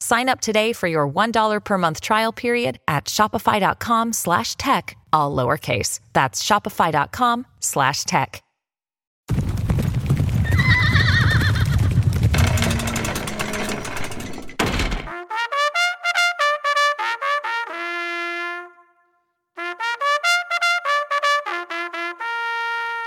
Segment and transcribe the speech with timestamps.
[0.00, 5.34] Sign up today for your $1 per month trial period at shopify.com slash tech, all
[5.34, 6.00] lowercase.
[6.12, 8.42] That's shopify.com slash tech.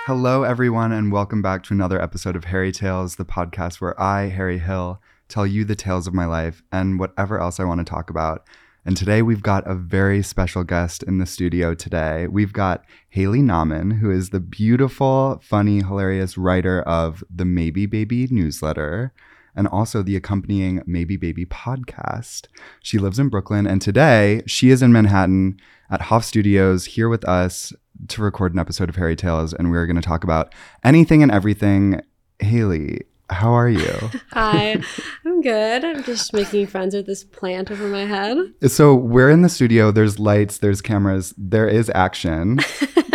[0.06, 4.24] Hello, everyone, and welcome back to another episode of Harry Tales, the podcast where I,
[4.30, 5.00] Harry Hill,
[5.32, 8.46] tell you the tales of my life and whatever else I want to talk about.
[8.84, 12.28] And today we've got a very special guest in the studio today.
[12.28, 18.28] We've got Haley Nahman, who is the beautiful, funny, hilarious writer of the Maybe Baby
[18.32, 19.14] newsletter
[19.56, 22.48] and also the accompanying Maybe Baby podcast.
[22.82, 27.28] She lives in Brooklyn, and today she is in Manhattan at Hoff Studios here with
[27.28, 27.74] us
[28.08, 31.32] to record an episode of Harry Tales, and we're going to talk about anything and
[31.32, 32.02] everything.
[32.40, 34.10] Haley, how are you?
[34.34, 34.82] Hi,
[35.26, 35.84] I'm good.
[35.86, 38.38] I'm just making friends with this plant over my head.
[38.68, 39.92] so we're in the studio.
[39.92, 42.60] There's lights, there's cameras, there is action,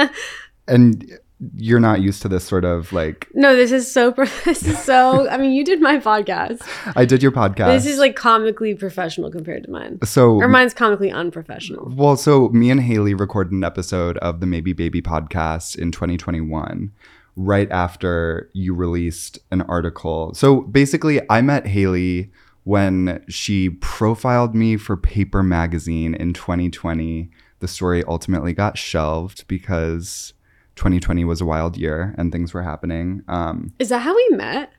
[0.68, 1.18] and
[1.54, 3.28] you're not used to this sort of like.
[3.34, 4.12] No, this is so.
[4.44, 5.28] This is so.
[5.28, 6.62] I mean, you did my podcast.
[6.96, 7.66] I did your podcast.
[7.66, 9.98] This is like comically professional compared to mine.
[10.04, 11.92] so Or mine's comically unprofessional.
[11.94, 16.92] Well, so me and Haley recorded an episode of the Maybe Baby podcast in 2021,
[17.36, 20.34] right after you released an article.
[20.34, 22.32] So basically, I met Haley
[22.64, 27.30] when she profiled me for Paper Magazine in 2020.
[27.60, 30.32] The story ultimately got shelved because
[30.76, 33.22] 2020 was a wild year and things were happening.
[33.28, 34.72] Um, Is that how we met?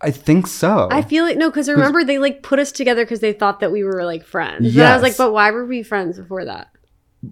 [0.00, 0.88] I think so.
[0.90, 3.70] I feel like no, because remember they like put us together because they thought that
[3.70, 4.74] we were like friends.
[4.74, 6.68] But I was like, but why were we friends before that?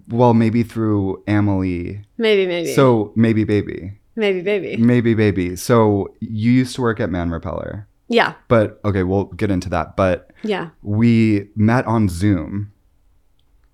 [0.07, 2.01] well, maybe through Emily.
[2.17, 2.73] Maybe, maybe.
[2.73, 3.99] So maybe baby.
[4.21, 4.77] Maybe, baby.
[4.77, 5.55] Maybe baby.
[5.57, 7.87] So you used to work at Man Repeller.
[8.07, 9.95] Yeah, But okay, we'll get into that.
[9.95, 10.69] But yeah.
[10.81, 12.73] we met on Zoom.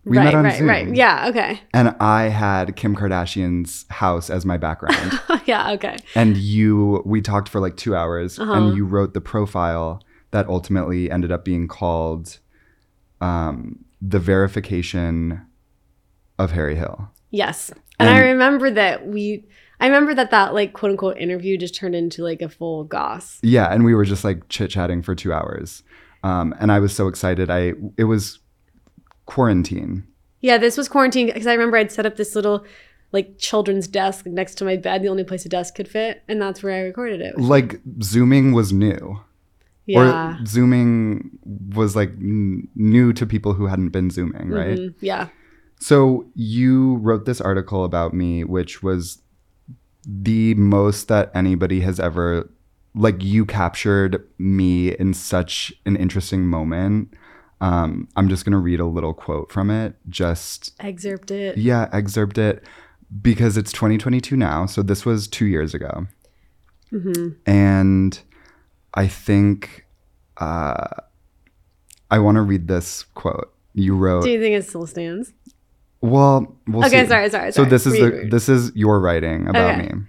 [0.05, 0.67] We right, met on right, Zoom.
[0.69, 0.95] right.
[0.95, 1.27] Yeah.
[1.29, 1.59] Okay.
[1.73, 5.19] And I had Kim Kardashian's house as my background.
[5.45, 5.71] yeah.
[5.71, 5.97] Okay.
[6.13, 8.53] and you, we talked for like two hours Uh-huh.
[8.53, 12.37] and you wrote the profile that ultimately ended up being called
[13.21, 15.41] um, The Verification
[16.37, 17.09] of Harry Hill.
[17.31, 17.71] Yes.
[17.99, 19.45] And, I remember that we
[19.79, 23.39] I remember that that like quote unquote interview just turned into like a full goss.
[23.43, 23.71] Yeah.
[23.71, 25.83] And we were just like chit chatting for two hours.
[26.23, 27.49] Um, and I was so excited.
[27.49, 28.39] I, it was
[29.25, 30.07] quarantine.
[30.41, 32.65] Yeah, this was quarantine because I remember I'd set up this little
[33.11, 36.41] like children's desk next to my bed, the only place a desk could fit, and
[36.41, 37.37] that's where I recorded it.
[37.39, 39.21] Like Zooming was new.
[39.85, 40.35] Yeah.
[40.41, 41.29] Or zooming
[41.73, 44.77] was like n- new to people who hadn't been zooming, right?
[44.77, 44.93] Mhm.
[44.99, 45.29] Yeah.
[45.79, 49.21] So you wrote this article about me, which was
[50.09, 52.49] the most that anybody has ever
[52.95, 57.13] like you captured me in such an interesting moment.
[57.59, 59.95] Um, I'm just gonna read a little quote from it.
[60.09, 61.57] Just Excerpt it.
[61.57, 62.63] yeah, excerpt it
[63.21, 64.65] because it's 2022 now.
[64.65, 66.07] So this was two years ago.
[67.45, 68.19] And
[68.93, 69.85] I think
[70.37, 70.87] uh,
[72.09, 73.53] I want to read this quote.
[73.73, 75.33] You wrote, Do you think it still stands?
[76.01, 77.09] Well, we'll Okay, see.
[77.09, 77.69] sorry, sorry, So sorry.
[77.69, 78.31] this is Read, the read.
[78.31, 79.93] this is your writing about Okay.
[79.93, 80.01] me.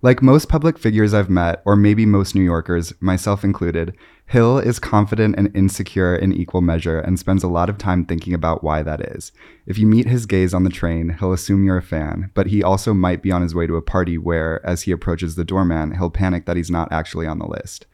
[0.00, 3.94] Like most public figures I've met, or maybe most New Yorkers, myself included,
[4.26, 8.32] Hill is confident and insecure in equal measure and spends a lot of time thinking
[8.34, 9.32] about why that is.
[9.66, 12.62] If you meet his gaze on the train, he'll assume you're a fan, but he
[12.62, 15.96] also might be on his way to a party where, as he approaches the doorman,
[15.96, 17.86] he'll panic that he's not actually on the list.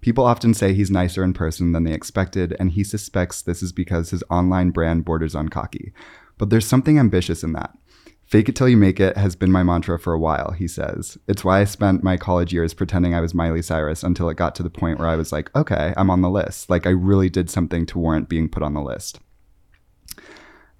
[0.00, 3.72] People often say he's nicer in person than they expected, and he suspects this is
[3.72, 5.92] because his online brand borders on cocky.
[6.40, 7.76] But there's something ambitious in that.
[8.24, 11.18] Fake it till you make it has been my mantra for a while, he says.
[11.28, 14.54] It's why I spent my college years pretending I was Miley Cyrus until it got
[14.54, 16.70] to the point where I was like, okay, I'm on the list.
[16.70, 19.20] Like I really did something to warrant being put on the list.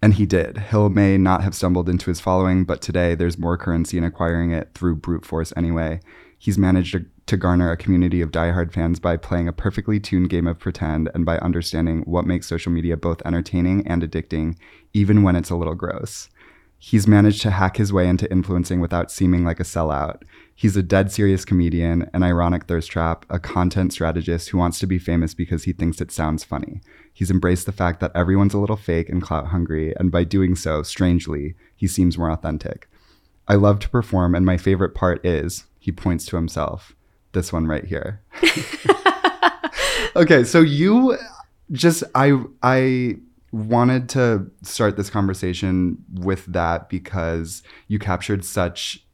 [0.00, 0.56] And he did.
[0.56, 4.52] Hill may not have stumbled into his following, but today there's more currency in acquiring
[4.52, 6.00] it through brute force anyway.
[6.38, 10.28] He's managed to, to garner a community of diehard fans by playing a perfectly tuned
[10.28, 14.56] game of pretend and by understanding what makes social media both entertaining and addicting,
[14.92, 16.28] even when it's a little gross.
[16.76, 20.22] He's managed to hack his way into influencing without seeming like a sellout.
[20.56, 24.88] He's a dead serious comedian, an ironic thirst trap, a content strategist who wants to
[24.88, 26.80] be famous because he thinks it sounds funny.
[27.12, 30.56] He's embraced the fact that everyone's a little fake and clout hungry, and by doing
[30.56, 32.88] so, strangely, he seems more authentic.
[33.46, 36.96] I love to perform, and my favorite part is, he points to himself,
[37.32, 38.20] this one right here.
[40.16, 41.16] okay, so you
[41.72, 43.16] just I I
[43.52, 49.04] wanted to start this conversation with that because you captured such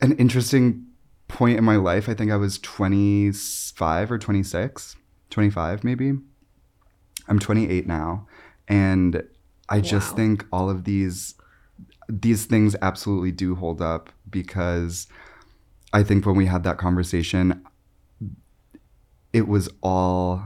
[0.00, 0.86] an interesting
[1.28, 2.08] point in my life.
[2.08, 4.96] I think I was 25 or 26,
[5.30, 6.12] 25 maybe.
[7.28, 8.26] I'm 28 now
[8.66, 9.22] and
[9.68, 11.34] I just think all of these
[12.08, 15.06] these things absolutely do hold up because
[15.92, 17.64] I think when we had that conversation
[19.32, 20.42] it was all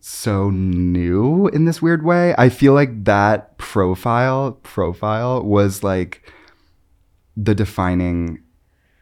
[0.00, 2.34] so new in this weird way.
[2.38, 6.32] I feel like that profile profile was like
[7.36, 8.42] the defining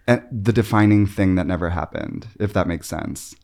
[0.08, 3.36] eh, the defining thing that never happened, if that makes sense.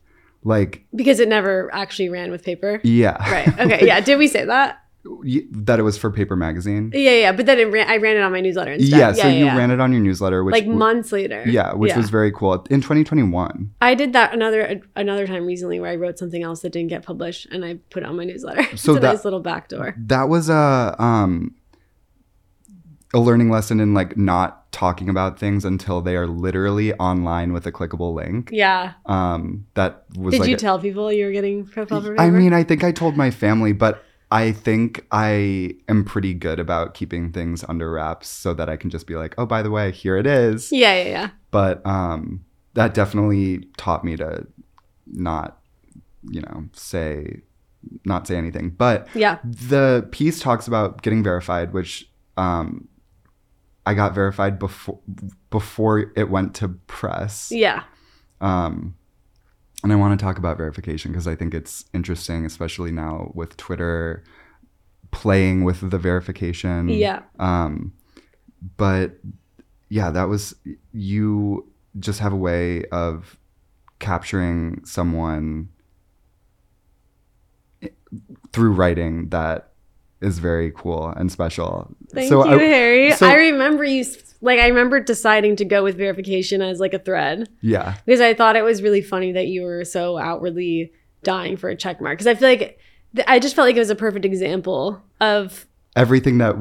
[0.45, 2.81] Like, Because it never actually ran with paper.
[2.83, 3.17] yeah.
[3.31, 3.61] Right.
[3.61, 3.87] Okay.
[3.87, 4.01] Yeah.
[4.09, 4.82] Did we say that?
[5.05, 6.93] That it was for paper magazine.
[6.95, 7.11] Yeah.
[7.11, 7.33] Yeah.
[7.33, 8.99] But then it ran, I ran it on my newsletter instead.
[8.99, 9.57] Yeah, so you yeah.
[9.57, 11.43] ran it on your newsletter, which like months later.
[11.47, 13.75] yeah, which was very cool in 2021.
[13.81, 17.05] I did that another another time recently where I wrote something else that didn't get
[17.05, 18.63] published and I put it on my newsletter.
[18.77, 19.95] So it's a that- nice little backdoor.
[19.99, 21.55] That was a um
[23.15, 27.67] a learning lesson in like not talking about things until they are literally online with
[27.67, 28.49] a clickable link.
[28.51, 28.95] Yeah.
[29.07, 32.53] Um, that was Did like you a- tell people you were getting profile I mean,
[32.53, 37.31] I think I told my family, but I think I am pretty good about keeping
[37.33, 40.17] things under wraps so that I can just be like, oh, by the way, here
[40.17, 40.73] it is.
[40.73, 41.31] yeah, yeah, yeah.
[41.51, 44.47] But um, that definitely taught me to
[45.07, 45.59] not,
[46.31, 47.43] you know, say,
[48.07, 48.71] not say anything.
[48.71, 49.39] But Yeah.
[49.45, 52.89] the piece talks about getting verified, which um,
[53.85, 54.99] I got verified before
[55.51, 57.53] before it went to press.
[57.53, 57.83] Yeah.
[58.41, 58.95] Um,
[59.83, 63.57] and I want to talk about verification because I think it's interesting, especially now with
[63.57, 64.23] Twitter
[65.11, 66.89] playing with the verification.
[66.89, 67.23] Yeah.
[67.39, 67.93] Um,
[68.77, 69.19] but
[69.89, 70.55] yeah, that was
[70.93, 73.37] you just have a way of
[73.99, 75.69] capturing someone
[78.53, 79.72] through writing that
[80.23, 81.95] is very cool and special.
[82.13, 83.13] Thank so you, I, Harry.
[83.13, 84.05] so- I remember you
[84.41, 88.35] like I remember deciding to go with verification as like a thread yeah, because I
[88.35, 90.93] thought it was really funny that you were so outwardly
[91.23, 92.79] dying for a check mark because I feel like
[93.15, 96.57] th- I just felt like it was a perfect example of everything that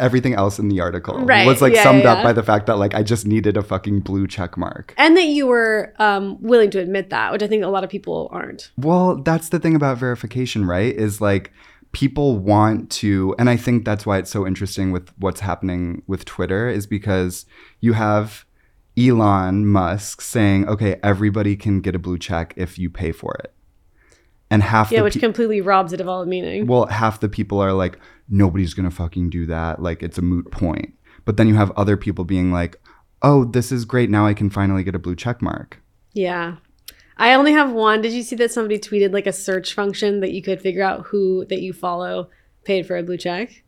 [0.00, 2.24] everything else in the article Right, was like yeah, summed yeah, up yeah.
[2.24, 4.94] by the fact that like I just needed a fucking blue check mark.
[4.96, 7.90] and that you were um, willing to admit that, which I think a lot of
[7.90, 8.70] people aren't.
[8.78, 10.94] Well, that's the thing about verification, right?
[10.94, 11.52] Is like
[11.94, 16.24] people want to and I think that's why it's so interesting with what's happening with
[16.26, 17.46] Twitter is because
[17.80, 18.44] you have
[18.98, 23.52] Elon Musk saying, "Okay, everybody can get a blue check if you pay for it."
[24.50, 26.66] And half Yeah, the which pe- completely robs it of all meaning.
[26.66, 27.98] well, half the people are like,
[28.28, 29.82] nobody's gonna fucking do that.
[29.82, 30.94] Like it's a moot point.
[31.24, 32.76] But then you have other people being like,
[33.22, 34.10] oh, this is great.
[34.10, 35.80] Now I can finally get a blue check mark.
[36.12, 36.56] Yeah.
[37.16, 38.00] I only have one.
[38.02, 41.06] Did you see that somebody tweeted like a search function that you could figure out
[41.06, 42.28] who that you follow
[42.64, 43.62] paid for a blue check?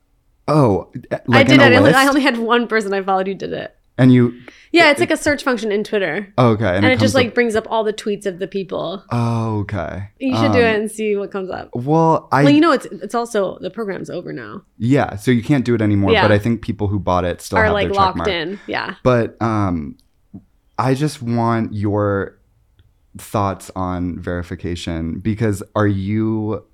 [0.48, 0.90] Oh,
[1.26, 1.72] like I did it.
[1.72, 1.92] I only?
[1.92, 3.74] I only had one person I followed who did it.
[3.98, 4.38] and you,
[4.72, 6.32] Yeah, it's like a search function in Twitter.
[6.38, 8.38] oh, okay, And, it, it, comes just like up- brings up all the tweets of
[8.38, 9.02] the people.
[9.10, 10.10] oh, okay.
[10.20, 11.70] You should do Um, it and see what comes up.
[11.74, 14.62] Well, I well, you know, it's it's also the program's over now.
[14.78, 16.12] yeah, so you can't do it anymore.
[16.12, 16.22] Yeah.
[16.22, 18.60] But I think people who bought it still Are have like their locked in.
[18.68, 18.96] Yeah.
[19.02, 19.96] But um,
[20.78, 22.38] I just want your
[23.18, 26.64] thoughts on verification because are you,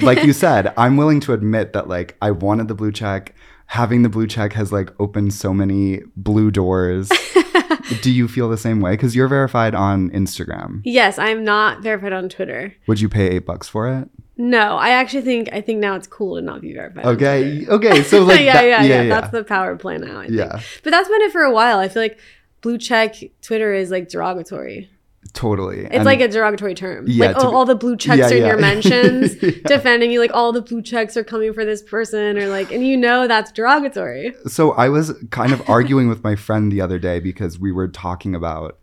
[0.00, 3.34] like you said, I'm willing to admit that like I wanted the blue check.
[3.66, 7.10] Having the blue check has like opened so many blue doors.
[8.02, 8.92] Do you feel the same way?
[8.92, 10.82] Because you're verified on Instagram.
[10.84, 12.74] Yes, I'm not verified on Twitter.
[12.86, 14.08] Would you pay eight bucks for it?
[14.36, 17.04] No, I actually think I think now it's cool to not be verified.
[17.06, 17.66] Okay.
[17.66, 18.02] Okay.
[18.02, 20.20] So like yeah, that- yeah, yeah, yeah, That's the power play now.
[20.20, 20.38] I think.
[20.38, 20.60] Yeah.
[20.82, 21.78] But that's been it for a while.
[21.78, 22.18] I feel like
[22.60, 24.90] blue check Twitter is like derogatory.
[25.34, 25.86] Totally.
[25.90, 27.06] It's like a derogatory term.
[27.08, 28.46] Yeah, like oh, be- all the blue checks Yeah, are in yeah.
[28.48, 29.34] your mentions
[29.66, 30.20] defending you.
[30.20, 33.26] Like all the blue checks are coming for this person, or like, and you know
[33.26, 34.34] that's derogatory.
[34.46, 37.88] So I was kind of arguing with my friend the other day because we were
[37.88, 38.78] talking about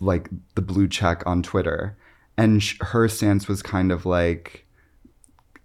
[0.00, 1.96] like the blue check on Twitter,
[2.36, 4.66] and sh- her stance was kind of like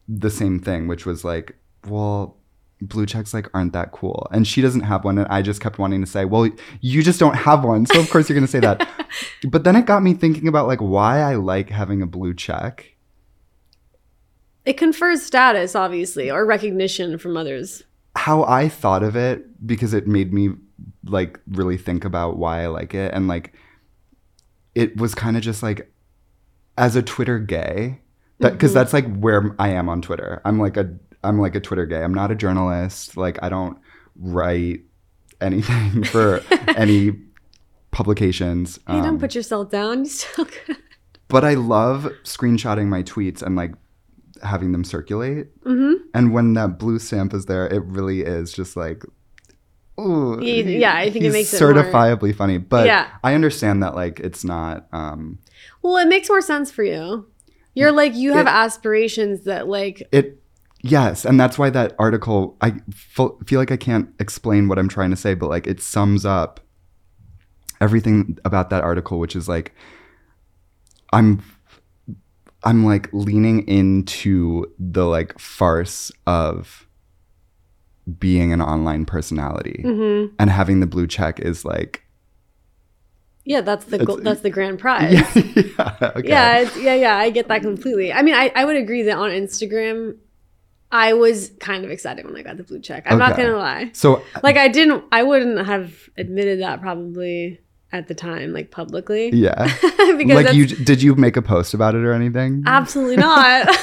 [0.07, 1.55] the same thing, which was like,
[1.87, 2.37] well,
[2.81, 5.79] blue checks like aren't that cool, and she doesn't have one, and I just kept
[5.79, 6.49] wanting to say, well,
[6.81, 8.87] you just don't have one, so of course you're gonna say that.
[9.49, 12.95] but then it got me thinking about like why I like having a blue check.
[14.65, 17.83] it confers status, obviously, or recognition from others.
[18.15, 20.49] how I thought of it because it made me
[21.05, 23.53] like really think about why I like it and like
[24.75, 25.91] it was kind of just like
[26.77, 28.01] as a Twitter gay
[28.39, 28.79] that because mm-hmm.
[28.79, 30.41] that's like where I am on Twitter.
[30.45, 30.93] I'm like a
[31.23, 32.03] I'm like a Twitter gay.
[32.03, 33.17] I'm not a journalist.
[33.17, 33.77] Like I don't
[34.15, 34.81] write
[35.39, 36.41] anything for
[36.75, 37.13] any
[37.91, 38.79] publications.
[38.87, 39.99] You don't Um, put yourself down.
[39.99, 40.77] You still could.
[41.27, 43.73] but I love screenshotting my tweets and like
[44.43, 45.47] having them circulate.
[45.63, 49.03] hmm And when that blue stamp is there, it really is just like,
[49.99, 52.57] ooh, He- yeah, I think it makes it more- certifiably funny.
[52.57, 53.07] But Yeah.
[53.23, 54.87] I understand that like it's not.
[54.93, 55.37] um
[55.81, 57.27] Well, it makes more sense for you.
[57.75, 60.40] You're like you have It- aspirations that like It
[60.83, 62.57] yes, and that's why that article.
[62.61, 62.75] I
[63.45, 66.59] feel like I can't explain what I'm trying to say, but like it sums up
[67.79, 69.73] everything about that article, which is like
[71.13, 71.43] I'm.
[72.63, 76.85] I'm like leaning into the like farce of
[78.19, 79.81] being an online personality.
[79.83, 80.31] mhm.
[80.37, 82.03] and having the blue check is like
[83.43, 85.13] yeah, that's the that's the grand prize.
[85.35, 86.29] yeah, yeah, okay.
[86.29, 87.17] Yeah, it's, yeah, yeah.
[87.17, 88.13] I get that completely.
[88.13, 90.17] I mean, I, I would agree that on Instagram,
[90.91, 93.03] I was kind of excited when I got the blue check.
[93.09, 93.91] I'm not gonna lie.
[93.93, 95.03] so Like, I didn't.
[95.11, 97.59] I wouldn't have admitted that probably
[97.93, 99.65] at the time, like publicly, yeah
[100.17, 103.67] because like you did you make a post about it or anything absolutely not.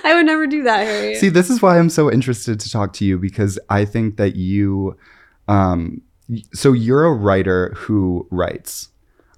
[0.04, 1.14] I would never do that, Harry.
[1.14, 4.36] see this is why i'm so interested to talk to you because i think that
[4.36, 4.96] you
[5.48, 6.00] um
[6.52, 8.88] so you're a writer who writes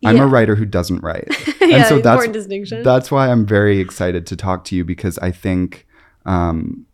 [0.04, 0.24] i'm Yeah.
[0.24, 1.28] a writer who doesn't write
[1.60, 2.82] yeah, and so that's important distinction.
[2.82, 5.86] that's why i'm very excited to talk to you because i think
[6.26, 6.86] um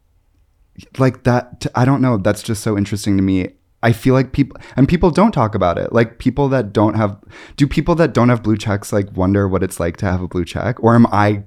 [0.98, 3.48] like that i don't know that's just so interesting to me
[3.82, 7.16] i feel like people and people don't talk about it like people that don't have
[7.56, 10.28] do people that don't have blue checks like wonder what it's like to have a
[10.28, 11.44] blue check or am I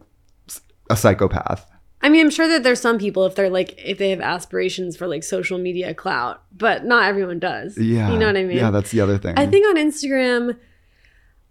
[0.89, 1.65] a psychopath
[2.03, 4.97] I mean, I'm sure that there's some people if they're like if they have aspirations
[4.97, 7.77] for like social media clout, but not everyone does.
[7.77, 8.57] yeah you know what I mean.
[8.57, 10.57] yeah that's the other thing I think on Instagram,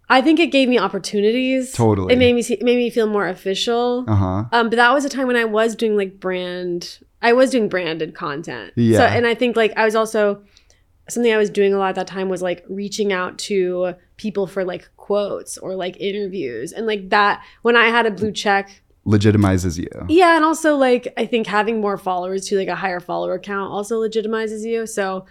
[0.09, 1.71] I think it gave me opportunities.
[1.71, 2.13] Totally.
[2.13, 4.03] it made me see, it made me feel more official.
[4.07, 6.99] uh-huh Um, but that was a time when I was doing like brand.
[7.21, 8.73] I was doing branded content.
[8.75, 9.13] So, Yeah.
[9.13, 10.41] and I think like I was also
[11.09, 14.47] something I was doing a lot at that time was like reaching out to people
[14.47, 17.43] for like quotes or like interviews and like that.
[17.63, 21.81] When I had a blue check, legitimizes you yeah, and also like I think having
[21.81, 24.85] more followers to like a higher follower count also legitimizes you.
[24.87, 25.25] So,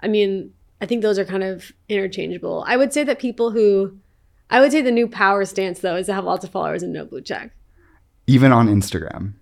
[0.00, 2.64] I mean, I think those are kind of interchangeable.
[2.66, 3.98] I would say that people who
[4.48, 6.92] I would say the new power stance though is to have lots of followers and
[6.92, 7.50] no blue check.
[8.28, 9.34] even on instagram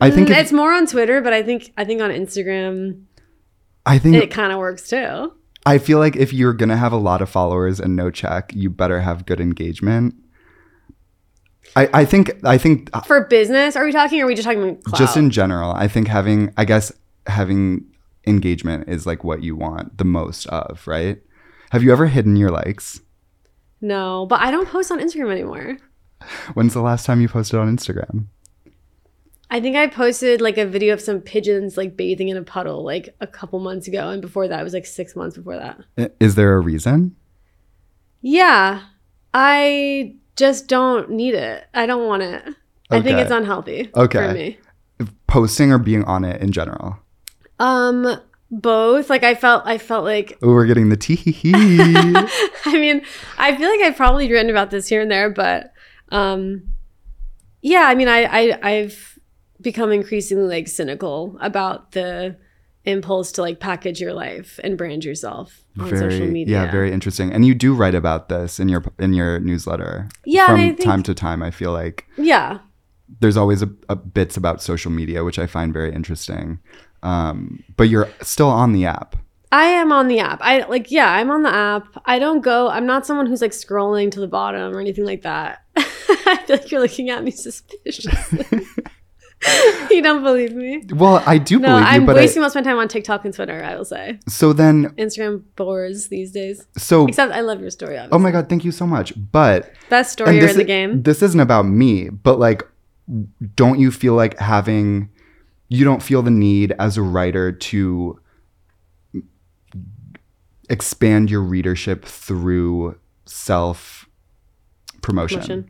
[0.00, 3.04] i think Mm, if, it's more on Twitter, but I think I think on Instagram
[3.86, 5.32] i think it kind of works too.
[5.66, 8.68] I feel like if you're gonna have a lot of followers and no check, you
[8.70, 10.14] better have good engagement.
[11.76, 14.20] I, I think I think uh, For business, are we talking?
[14.20, 14.98] Or are we just talking about clout?
[14.98, 16.92] just in general, I think having I guess
[17.26, 17.84] having
[18.26, 21.18] engagement is like what you want the most of, right?
[21.72, 23.00] Have you ever hidden your likes?
[23.80, 25.76] no, but I don't post on Instagram anymore.
[26.54, 28.26] When's the last time you posted on Instagram?
[29.50, 32.82] I think I posted like a video of some pigeons like bathing in a puddle
[32.84, 36.12] like a couple months ago, and before that it was like six months before that.
[36.20, 37.14] Is there a reason?
[38.22, 38.82] Yeah,
[39.32, 41.64] I just don't need it.
[41.74, 42.42] I don't want it.
[42.90, 44.18] I think it's unhealthy Okay.
[44.28, 44.58] for me.
[45.26, 46.96] Posting or being on it in general?
[47.58, 48.20] Um,
[48.50, 49.10] both.
[49.10, 50.38] Like I felt, I felt like.
[50.42, 51.52] Oh, we're getting the tee hee hee.
[51.54, 53.02] I mean,
[53.38, 55.72] I feel like I've probably written about this here and there, but
[56.10, 56.62] um,
[57.62, 57.82] yeah.
[57.86, 59.13] I mean, I, I I've
[59.64, 62.36] become increasingly like cynical about the
[62.84, 66.64] impulse to like package your life and brand yourself on social media.
[66.64, 67.32] yeah, very interesting.
[67.32, 70.08] And you do write about this in your in your newsletter.
[70.24, 71.42] Yeah, from think- time to time.
[71.42, 72.58] I feel like yeah.
[73.20, 76.60] there's always a, a bits about social media, which I find very interesting.
[77.02, 79.16] Um, but you're still on the app.
[79.52, 80.40] I am on the app.
[80.42, 81.86] I like, yeah, I'm on the app.
[82.06, 85.22] I don't go, I'm not someone who's like scrolling to the bottom or anything like
[85.22, 85.62] that.
[85.76, 88.46] I feel like you're looking at me suspiciously.
[89.90, 90.84] you don't believe me?
[90.90, 92.88] Well, I do No, believe you, I'm but wasting I, most of my time on
[92.88, 94.18] TikTok and Twitter, I will say.
[94.28, 96.66] so then Instagram bores these days.
[96.78, 98.16] so Except I love your story, obviously.
[98.16, 99.12] oh my god, thank you so much.
[99.32, 101.02] But Best story in the i- game.
[101.02, 102.62] This isn't about me, but like,
[103.54, 105.10] don't you feel like having,
[105.68, 108.18] you don't feel the need as a writer to
[110.70, 114.08] expand your readership through self
[115.02, 115.68] promotion?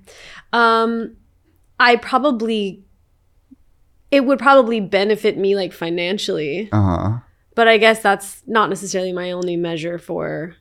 [0.52, 1.16] Um,
[1.80, 2.85] I probably,
[4.11, 6.68] it would probably benefit me like financially.
[6.73, 7.18] Uh huh.
[7.54, 10.56] but I guess that's not necessarily my only measure for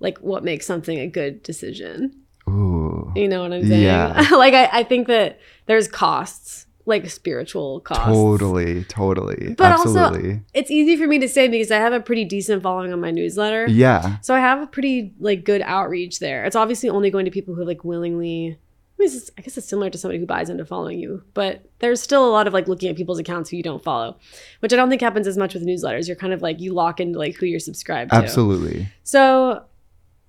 [0.00, 2.12] like what makes something a good decision.
[2.48, 3.10] Ooh.
[3.16, 3.82] You know what I'm saying?
[3.82, 4.28] Yeah.
[4.32, 8.04] like I, I think that there's costs, like spiritual costs.
[8.04, 9.54] Totally, totally.
[9.56, 10.42] But also- Absolutely.
[10.52, 13.10] It's easy for me to say because I have a pretty decent following on my
[13.10, 13.66] newsletter.
[13.68, 14.18] yeah.
[14.20, 16.44] So I have a pretty like good outreach there.
[16.44, 18.58] It's obviously only going to people who like willingly.
[19.04, 21.68] I, mean, it's, I guess it's similar to somebody who buys into following you, but
[21.80, 24.16] there's still a lot of like looking at people's accounts who you don't follow,
[24.60, 26.06] which I don't think happens as much with newsletters.
[26.06, 28.16] You're kind of like you lock into like who you're subscribed to.
[28.16, 28.88] Absolutely.
[29.02, 29.62] So,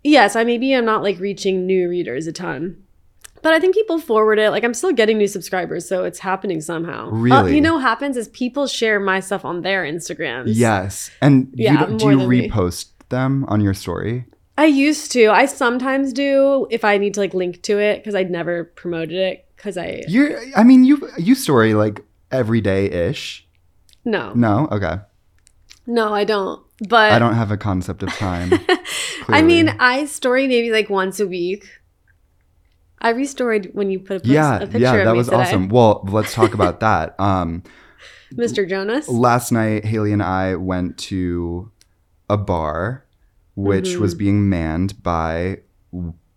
[0.04, 2.84] yes, I maybe I'm not like reaching new readers a ton,
[3.42, 4.50] but I think people forward it.
[4.50, 7.08] Like I'm still getting new subscribers, so it's happening somehow.
[7.08, 7.56] Uh, Really?
[7.56, 10.46] you know, what happens is people share my stuff on their Instagrams.
[10.48, 11.12] Yes.
[11.22, 12.50] And you Yeah, don't- do you than me.
[12.50, 14.26] repost them on your story?
[14.58, 15.28] I used to.
[15.28, 19.18] I sometimes do if I need to like link to it because I'd never promoted
[19.18, 23.46] it because I You're I mean you you story like every day ish.
[24.06, 24.68] no No?
[24.72, 24.98] Okay.
[25.86, 26.62] no I don't.
[26.88, 28.52] But I don't have a concept of time.
[29.28, 29.70] I mean.
[29.80, 31.68] I story maybe like once a week.
[33.00, 35.70] I restoried when you put a, post, yeah, a picture yeah, that was awesome.
[35.70, 37.16] Well, let's talk about that.
[37.20, 37.64] Um
[38.34, 38.68] Mr.
[38.68, 39.08] Jonas.
[39.08, 41.72] last night haley and i went to
[42.30, 43.05] a bar
[43.56, 44.02] which Mm-hmm.
[44.02, 45.60] was being manned by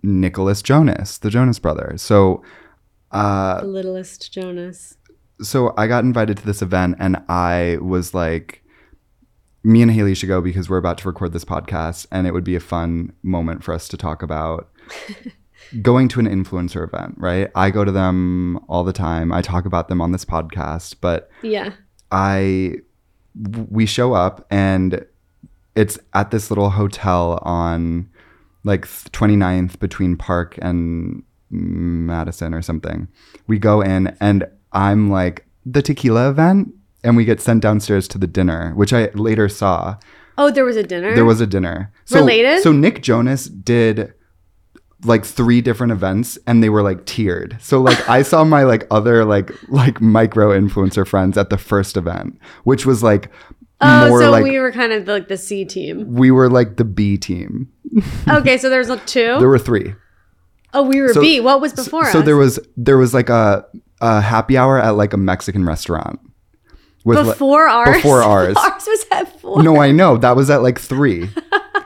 [0.02, 2.42] nicholas jonas the jonas brothers so
[3.12, 4.96] uh the littlest Jonas.
[5.42, 8.62] so i got invited to this event and i was like
[9.64, 12.44] me and haley should go because we're about to record this podcast and it would
[12.44, 14.70] be a fun moment for us to talk about
[15.82, 19.66] going to an influencer event right i go to them all the time i talk
[19.66, 21.72] about them on this podcast but Yeah.
[22.10, 22.76] I
[23.68, 25.04] we show up and
[25.74, 28.08] it's at this little hotel on
[28.64, 33.08] like 29th between Park and Madison or something.
[33.46, 38.18] We go in and I'm like the tequila event and we get sent downstairs to
[38.18, 39.96] the dinner, which I later saw.
[40.36, 41.14] Oh, there was a dinner.
[41.14, 41.92] There was a dinner.
[42.04, 42.62] So, Related?
[42.62, 44.14] So Nick Jonas did
[45.04, 47.56] like three different events and they were like tiered.
[47.60, 51.96] So like I saw my like other like like micro influencer friends at the first
[51.96, 53.30] event, which was like
[53.80, 56.12] Oh, so like we were kind of like the C team.
[56.14, 57.70] we were like the B team.
[58.28, 59.38] Okay, so there's like two.
[59.38, 59.94] There were three.
[60.74, 61.40] oh, we were so- B.
[61.40, 62.24] What was before So us?
[62.26, 63.64] there was there was like a,
[64.00, 66.20] a happy hour at like a Mexican restaurant.
[67.04, 67.96] With like- before ours.
[67.96, 68.56] before ours.
[68.56, 69.62] ours was at four.
[69.62, 70.16] No, I know.
[70.18, 71.30] That was at like three.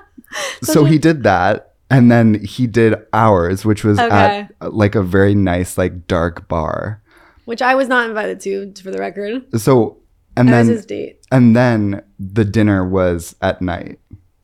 [0.62, 1.74] so he did that.
[1.90, 4.48] And then he did ours, which was Okay.
[4.61, 7.02] at like a very nice, like dark bar.
[7.44, 9.42] Which I was not invited to, for the record.
[9.61, 9.98] So
[10.37, 11.25] and That then his date.
[11.31, 13.99] and then the dinner was at night.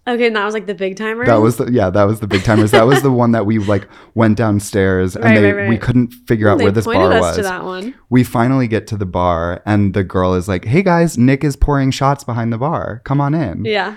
[0.06, 1.26] Okay, and that was like the big timer.
[1.26, 2.70] That was the yeah, that was the big timers.
[2.70, 5.68] That was the one that we like went downstairs and Right, they right, right.
[5.68, 7.36] we couldn't figure out they where this bar us was.
[7.36, 7.94] to that one.
[8.08, 11.56] We finally get to the bar and the girl is like, "Hey guys, Nick is
[11.56, 13.02] pouring shots behind the bar.
[13.04, 13.96] Come on in." Yeah.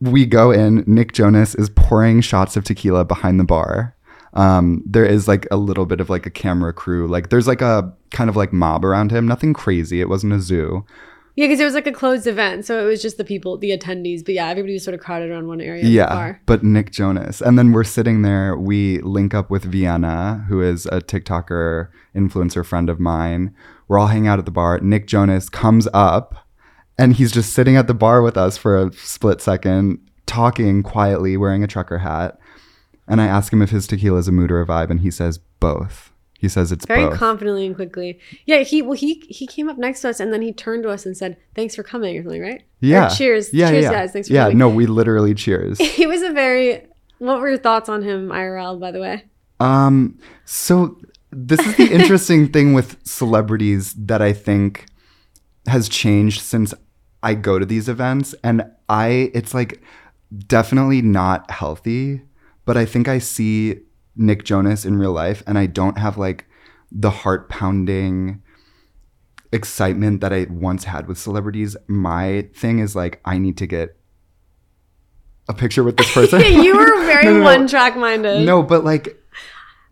[0.00, 0.82] we go in.
[0.88, 3.94] Nick Jonas is pouring shots of tequila behind the bar.
[4.34, 7.06] Um, there is like a little bit of like a camera crew.
[7.06, 9.28] Like there's like a kind of like mob around him.
[9.28, 10.00] Nothing crazy.
[10.00, 10.84] It wasn't a zoo.
[11.36, 13.76] Yeah, because it was like a closed event, so it was just the people, the
[13.76, 14.24] attendees.
[14.24, 15.84] But yeah, everybody was sort of crowded around one area.
[15.84, 16.40] Yeah, the bar.
[16.46, 17.42] but Nick Jonas.
[17.42, 18.56] And then we're sitting there.
[18.56, 23.54] We link up with Vienna, who is a TikToker influencer friend of mine.
[23.86, 24.80] We're all hanging out at the bar.
[24.80, 26.46] Nick Jonas comes up
[26.98, 31.36] and he's just sitting at the bar with us for a split second, talking quietly,
[31.36, 32.38] wearing a trucker hat.
[33.06, 35.10] And I ask him if his tequila is a mood or a vibe, and he
[35.10, 36.10] says both.
[36.38, 37.18] He says it's Very both.
[37.18, 38.18] confidently and quickly.
[38.44, 40.90] Yeah, he well he he came up next to us and then he turned to
[40.90, 42.60] us and said, "Thanks for coming" or something, right?
[42.60, 43.08] Or yeah.
[43.08, 43.52] cheers.
[43.52, 43.92] Yeah, cheers, yeah.
[43.92, 44.12] guys.
[44.12, 44.58] Thanks for yeah, coming.
[44.58, 45.78] no, we literally cheers.
[45.96, 46.86] He was a very.
[47.18, 48.78] What were your thoughts on him, IRL?
[48.78, 49.24] By the way.
[49.58, 50.98] Um, so
[51.30, 54.86] this is the interesting thing with celebrities that I think
[55.66, 56.74] has changed since
[57.22, 59.82] I go to these events and I it's like
[60.46, 62.22] definitely not healthy,
[62.64, 63.80] but I think I see
[64.16, 66.46] Nick Jonas in real life and I don't have like
[66.90, 68.42] the heart pounding
[69.52, 71.76] excitement that I once had with celebrities.
[71.86, 73.96] My thing is like I need to get
[75.48, 76.40] a picture with this person.
[76.62, 77.44] you were very No, no, no.
[77.44, 78.44] one track minded.
[78.44, 79.16] No, but like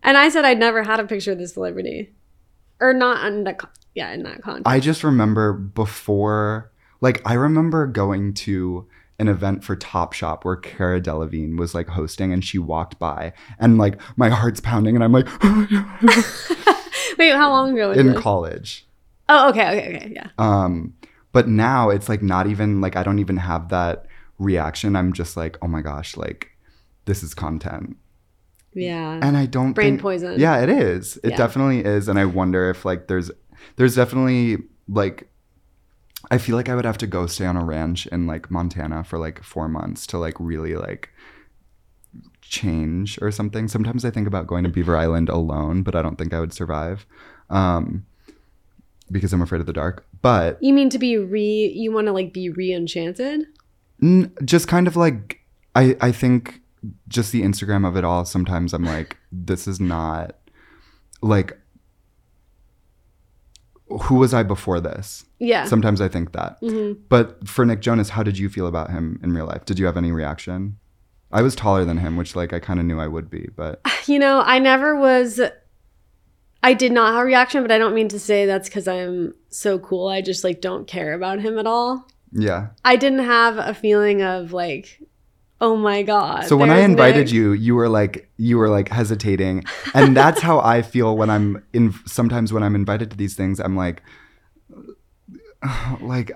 [0.03, 2.13] And I said I'd never had a picture of this celebrity,
[2.79, 3.59] or not in that.
[3.59, 4.67] Con- yeah, in that context.
[4.67, 8.87] I just remember before, like, I remember going to
[9.19, 13.77] an event for Topshop where Cara Delevingne was like hosting and she walked by and
[13.77, 15.27] like my heart's pounding and I'm like
[17.17, 18.19] Wait, how long ago was in this?
[18.21, 18.85] college.
[19.29, 20.27] oh, okay, okay, okay, yeah.
[20.37, 20.93] Um,
[21.31, 24.05] but now it's like not even like I don't even have that
[24.37, 24.95] reaction.
[24.95, 26.49] I'm just like, oh my gosh, like
[27.05, 27.95] this is content.
[28.73, 29.19] Yeah.
[29.21, 30.37] and I don't Brain think- poison.
[30.39, 31.17] Yeah, it is.
[31.23, 31.37] It Yeah.
[31.37, 33.31] definitely is, and I wonder if like there's
[33.77, 34.57] there's definitely
[34.89, 35.29] like
[36.31, 39.03] I feel like I would have to go stay on a ranch in like Montana
[39.03, 41.09] for like four months to like really like
[42.41, 43.67] change or something.
[43.67, 46.53] Sometimes I think about going to Beaver Island alone, but I don't think I would
[46.53, 47.05] survive.
[47.49, 48.05] Um,
[49.11, 50.05] because I'm afraid of the dark.
[50.21, 51.71] But You mean to be re?
[51.75, 53.45] You want to like be re-enchanted?
[54.01, 55.41] N- just kind of like
[55.75, 56.61] I I think
[57.07, 58.25] just the Instagram of it all.
[58.25, 60.35] Sometimes I'm like, this is not
[61.21, 61.59] like
[63.87, 65.25] who was I before this?
[65.39, 65.65] Yeah.
[65.65, 66.59] Sometimes I think that.
[66.61, 67.01] Mm-hmm.
[67.09, 69.65] But for Nick Jonas, how did you feel about him in real life?
[69.65, 70.77] Did you have any reaction?
[71.31, 73.81] I was taller than him, which like I kind of knew I would be, but
[74.07, 75.39] You know, I never was.
[76.63, 79.33] I did not have a reaction, but I don't mean to say that's because I'm
[79.49, 80.07] so cool.
[80.07, 82.07] I just like don't care about him at all.
[82.31, 82.67] yeah.
[82.83, 84.99] I didn't have a feeling of like,
[85.65, 86.45] oh my god.
[86.49, 87.33] So when I invited Nick.
[87.33, 91.49] you, you were like you were like hesitating, and that's how I feel when I'm
[91.73, 91.93] in.
[92.05, 94.01] Sometimes when I'm invited to these things, I'm like,
[96.01, 96.31] like,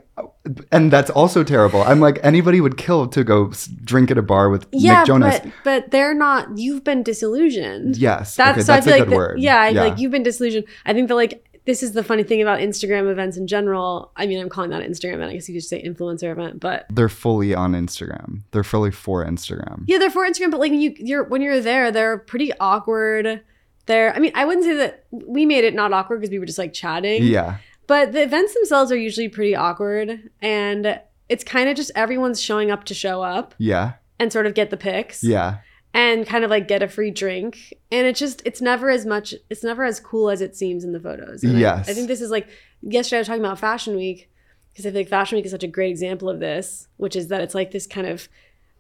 [0.72, 1.84] and that's also terrible.
[1.84, 3.52] I'm like anybody would kill to go
[3.84, 5.39] drink at a bar with yeah, Nick Jonas.
[5.39, 6.58] but but they're not.
[6.58, 7.98] You've been disillusioned.
[7.98, 9.39] yes, That's okay, so that's I feel a like good that- word.
[9.39, 10.65] yeah, I- like you've been disillusioned.
[10.86, 14.12] I think that like this is the funny thing about Instagram events in general.
[14.16, 15.30] I mean, I'm calling that an Instagram event.
[15.30, 18.42] I guess you could say influencer event, but they're fully on Instagram.
[18.50, 19.84] They're fully for Instagram.
[19.86, 23.44] Yeah, they're for Instagram, but like you, you're when you're there, they're pretty awkward.
[23.86, 26.48] They're, I mean, I wouldn't say that we made it not awkward because we were
[26.48, 27.22] just like chatting.
[27.22, 32.42] Yeah, But the events themselves are usually pretty awkward, and it's kind of just everyone's
[32.42, 35.24] showing up to show up yeah, and sort of get the pics.
[35.24, 35.60] yeah,
[35.93, 39.34] And kind of like get a free drink, and it's just it's never as much,
[39.49, 41.43] it's never as cool as it seems in the photos.
[41.43, 41.89] And Yes.
[41.89, 42.47] I, think this is like
[42.84, 44.30] yesterday I was talking about Fashion Week
[44.69, 47.30] because I feel like Fashion Week is such a great example of this, which is
[47.30, 48.30] that it's like this kind of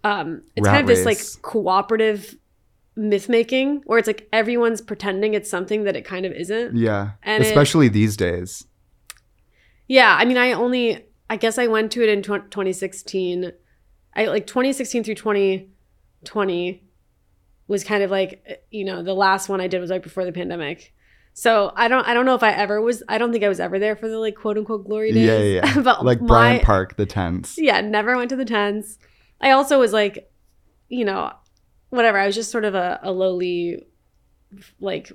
[0.03, 2.35] um it's Rat kind of this like cooperative
[2.95, 6.77] myth making where it's like everyone's pretending it's something that it kind of isn't.
[6.77, 7.11] yeah.
[7.23, 8.67] And it- Especially these days.
[9.87, 13.51] Yeah, I mean I only I guess I went to it in tw- 2016.
[14.15, 16.83] I like 2016 through 2020
[17.69, 20.33] was kind of like you know the last one I did was right before the
[20.33, 20.93] pandemic.
[21.31, 23.61] So I don't I don't know if I ever was I don't think I was
[23.61, 25.25] ever there for the like quote unquote glory days.
[25.25, 25.81] Yeah, yeah, yeah.
[25.83, 27.57] but like my, Bryant Park, the tents.
[27.57, 28.97] Yeah, never went to the tents.
[29.41, 30.29] I also was like,
[30.89, 31.31] you know,
[31.89, 32.17] whatever.
[32.17, 33.85] I was just sort of a, a lowly,
[34.79, 35.11] like,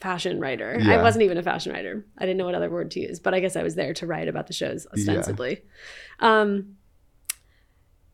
[0.00, 0.78] fashion writer.
[0.82, 2.06] I wasn't even a fashion writer.
[2.16, 4.06] I didn't know what other word to use, but I guess I was there to
[4.06, 5.62] write about the shows ostensibly.
[6.20, 6.76] Um,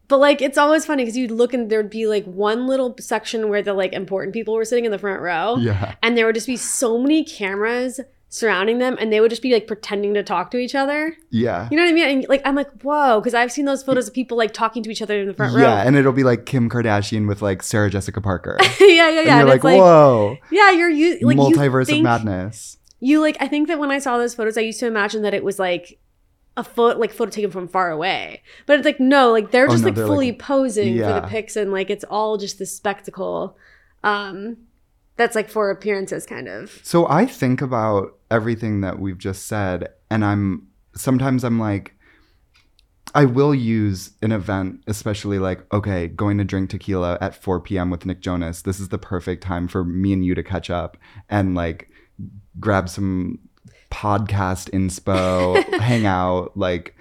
[0.08, 3.48] but like, it's always funny because you'd look and there'd be like one little section
[3.48, 5.94] where the like important people were sitting in the front row Yeah.
[6.02, 9.52] and there would just be so many cameras surrounding them and they would just be
[9.52, 11.16] like pretending to talk to each other.
[11.30, 11.68] Yeah.
[11.70, 12.08] You know what I mean?
[12.08, 14.90] And like I'm like, whoa, because I've seen those photos of people like talking to
[14.90, 15.68] each other in the front Yeah, row.
[15.68, 18.58] Yeah, and it'll be like Kim Kardashian with like Sarah Jessica Parker.
[18.80, 19.20] yeah, yeah, yeah.
[19.20, 22.76] and And, you're like, it's like, whoa, yeah, you're you like you multiverse of madness.
[23.00, 25.34] You like, I think that when I saw those photos, I used to imagine that
[25.34, 25.98] it was like
[26.56, 28.42] a photo, like photo taken from far away.
[28.66, 31.12] But it's like no, like they're Oh, just no, like they're, fully like- posing for
[31.12, 33.56] the pics, and like it's all just this spectacle.
[34.02, 34.56] Um,
[35.16, 36.80] that's like for appearances, kind of.
[36.82, 41.94] So I think about everything that we've just said, and I'm sometimes I'm like,
[43.14, 47.90] I will use an event, especially like, okay, going to drink tequila at 4 p.m.
[47.90, 48.62] with Nick Jonas.
[48.62, 50.96] This is the perfect time for me and you to catch up
[51.28, 51.88] and like
[52.58, 53.38] grab some
[53.94, 56.96] podcast inspo, hang out, like.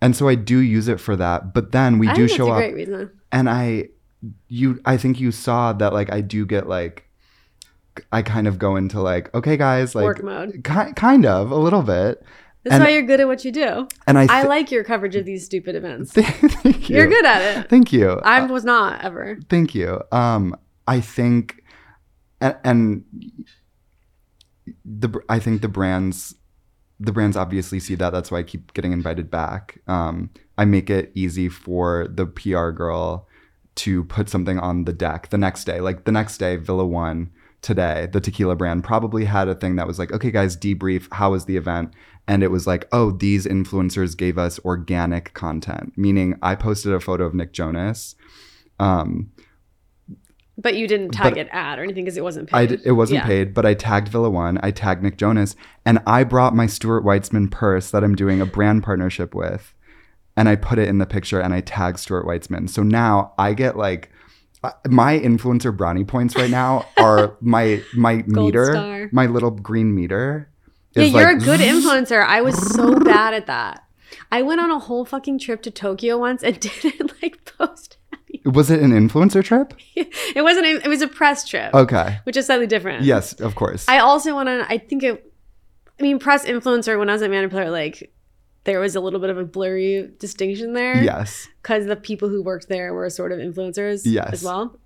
[0.00, 2.62] And so I do use it for that, but then we I do show up
[3.32, 3.88] and I
[4.48, 7.08] you I think you saw that like I do get like
[8.12, 10.60] I kind of go into like okay guys like Work mode.
[10.64, 12.22] ki- kind of a little bit
[12.64, 13.88] That's and- why you're good at what you do.
[14.06, 16.12] and I I like your coverage of these stupid events.
[16.64, 17.70] thank you You're good at it.
[17.70, 19.38] thank you I Uh, was not ever.
[19.48, 20.54] thank you um
[20.86, 21.62] I think
[22.42, 23.04] and, and
[24.84, 26.34] the I think the brands
[27.00, 30.90] the brands obviously see that that's why I keep getting invited back um I make
[30.90, 33.28] it easy for the PR girl
[33.76, 35.80] to put something on the deck the next day.
[35.80, 37.30] Like the next day, Villa One
[37.62, 41.08] today, the tequila brand probably had a thing that was like, okay, guys, debrief.
[41.12, 41.92] How was the event?
[42.28, 47.00] And it was like, oh, these influencers gave us organic content, meaning I posted a
[47.00, 48.14] photo of Nick Jonas.
[48.78, 49.30] Um,
[50.56, 52.56] But you didn't tag But- it ad or anything because it wasn't paid.
[52.56, 53.26] I d- it wasn't Yeah.
[53.26, 57.04] paid, but I tagged Villa One, I tagged Nick Jonas, and I brought my Stuart
[57.04, 59.74] Weitzman purse that I'm doing a brand partnership with,
[60.36, 62.68] and I put it in the picture and I tagged Stuart Weitzman.
[62.70, 64.10] So now I get like
[64.88, 69.08] my influencer brownie points right now are my my meter, star.
[69.12, 70.48] my little green meter.
[70.94, 72.24] Yeah, you're like a good influencer.
[72.24, 73.82] I was so bad at that.
[74.30, 77.96] I went on a whole fucking trip to Tokyo once and didn't like post.
[78.44, 79.74] Was it an influencer trip?
[79.96, 80.66] It wasn't.
[80.66, 82.18] It was a press trip, Okay.
[82.24, 83.04] which is slightly different.
[83.04, 83.88] Yes, of course.
[83.88, 84.62] I also went on.
[84.68, 85.32] I think it.
[85.98, 86.98] I mean, press influencer.
[86.98, 88.12] When I was at Man Repeller, like
[88.64, 91.02] there was a little bit of a blurry distinction there.
[91.02, 91.48] yes.
[91.62, 94.32] because the people who worked there were sort of influencers Yes.
[94.32, 94.78] as well.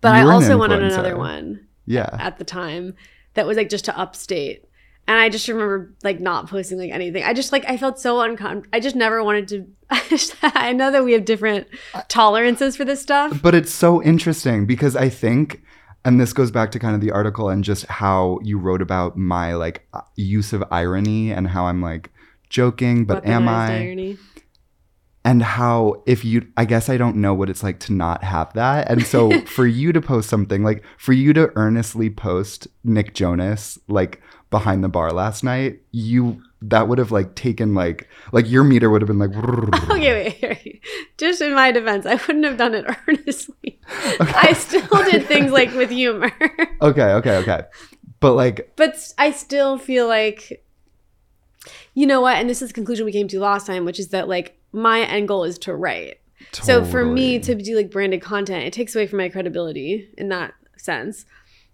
[0.00, 2.08] But I You were an also wanted another one Yeah.
[2.20, 2.94] at the time
[3.34, 4.64] that was like just to upstate.
[5.08, 7.24] And I just remember like not posting like anything.
[7.24, 8.68] I just like I felt so uncomfortable.
[8.74, 9.66] I just never wanted to.
[9.90, 11.66] I, just, I know that we have different
[12.08, 13.40] tolerances for this stuff.
[13.42, 15.62] But it's so interesting because I think,
[16.04, 19.16] and this goes back to kind of the article and just how you wrote about
[19.16, 22.10] my like uh, use of irony and how I'm like
[22.50, 23.78] joking, but am I?
[23.78, 24.18] Irony.
[25.24, 28.52] And how if you, I guess I don't know what it's like to not have
[28.52, 28.90] that.
[28.90, 33.78] And so for you to post something like for you to earnestly post Nick Jonas
[33.88, 38.64] like behind the bar last night, you that would have like taken like like your
[38.64, 39.30] meter would have been like.
[39.90, 40.84] Okay, wait, wait.
[41.16, 43.78] Just in my defense, I wouldn't have done it earnestly.
[44.20, 46.32] I still did things like with humor.
[46.80, 47.62] Okay, okay, okay.
[48.20, 50.64] But like but I still feel like
[51.94, 54.08] you know what, and this is the conclusion we came to last time, which is
[54.08, 56.20] that like my end goal is to write.
[56.52, 60.28] So for me to do like branded content, it takes away from my credibility in
[60.28, 61.26] that sense.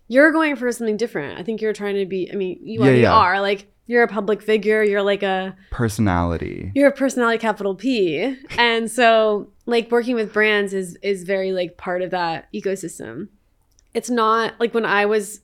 [0.08, 1.38] You're going for something different.
[1.38, 2.30] I think you're trying to be.
[2.32, 3.14] I mean, you already yeah.
[3.14, 3.40] are.
[3.40, 4.82] Like you're a public figure.
[4.82, 6.72] You're like a personality.
[6.74, 11.76] you're a personality capital P, and so like working with brands is is very like
[11.76, 13.28] part of that ecosystem.
[13.94, 15.40] It's not like when I was,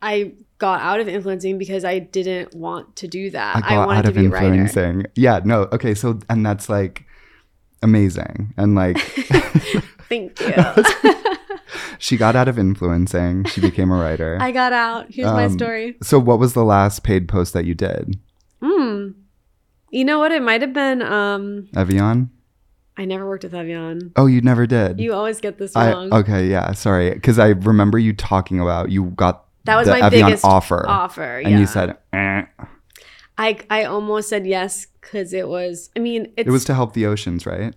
[0.00, 3.56] I got out of influencing because I didn't want to do that.
[3.56, 4.54] I got wanted out to of be a writer.
[4.54, 5.06] influencing.
[5.14, 7.04] Yeah, no, okay, so and that's like
[7.82, 8.54] amazing.
[8.56, 8.98] And like
[10.08, 10.54] Thank you.
[11.98, 14.38] she got out of influencing, she became a writer.
[14.40, 15.06] I got out.
[15.10, 15.96] Here's my Um, story.
[16.02, 18.18] so what was the last paid post that you did?
[18.62, 19.08] Hmm.
[19.90, 20.32] You know what?
[20.32, 21.02] It might have been.
[21.02, 22.30] Um, Evian?
[22.96, 24.12] I never worked with Evian.
[24.16, 25.00] Oh, you never did.
[25.00, 26.12] You always get this I wrong.
[26.14, 30.26] okay, yeah, sorry, because I remember you talking about you got that was my Evian
[30.26, 32.44] biggest offer, Offer, and you said eh.
[33.36, 35.90] I I almost said yes because it was.
[35.96, 37.74] I mean, it's it was to help the oceans, right?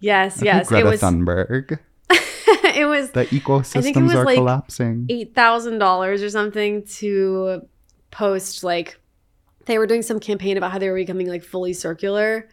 [0.00, 0.68] yes, yes.
[0.68, 1.00] Greta it was.
[1.00, 1.78] Thunberg.
[2.82, 5.06] it was The ecosystems was are like collapsing.
[5.08, 7.62] eight thousand dollars or something to
[8.10, 8.98] post like
[9.66, 12.48] they were doing some campaign about how they were becoming like fully circular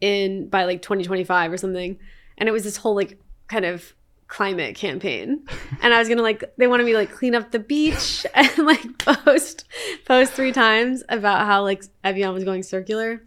[0.00, 1.98] in by like 2025 or something.
[2.38, 3.18] And it was this whole like
[3.48, 3.94] kind of
[4.26, 5.44] climate campaign.
[5.82, 8.58] And i was gonna like they wanted me to like clean up the beach and
[8.58, 9.64] like post
[10.06, 13.22] post three times about how like evian was going circular.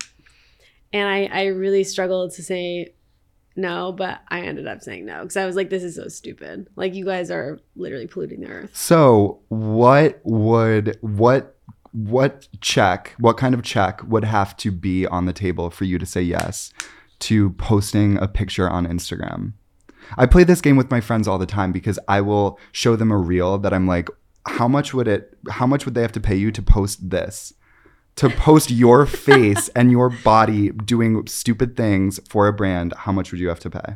[0.92, 2.94] And i i really struggled to say
[3.58, 6.68] no but i ended up saying no because i was like this is so stupid
[6.76, 11.56] like you guys are literally polluting the earth So, what would what
[11.92, 15.98] what check, what kind of check would have to be on the table for you
[15.98, 16.72] to say yes
[17.20, 19.54] to posting a picture on Instagram?
[20.18, 23.12] I play this game with my friends all the time because I will show them
[23.12, 24.10] a reel that I'm like,
[24.48, 27.54] how much would it how much would they have to pay you to post this?
[28.18, 33.32] To post your face and your body doing stupid things for a brand, how much
[33.32, 33.96] would you have to pay?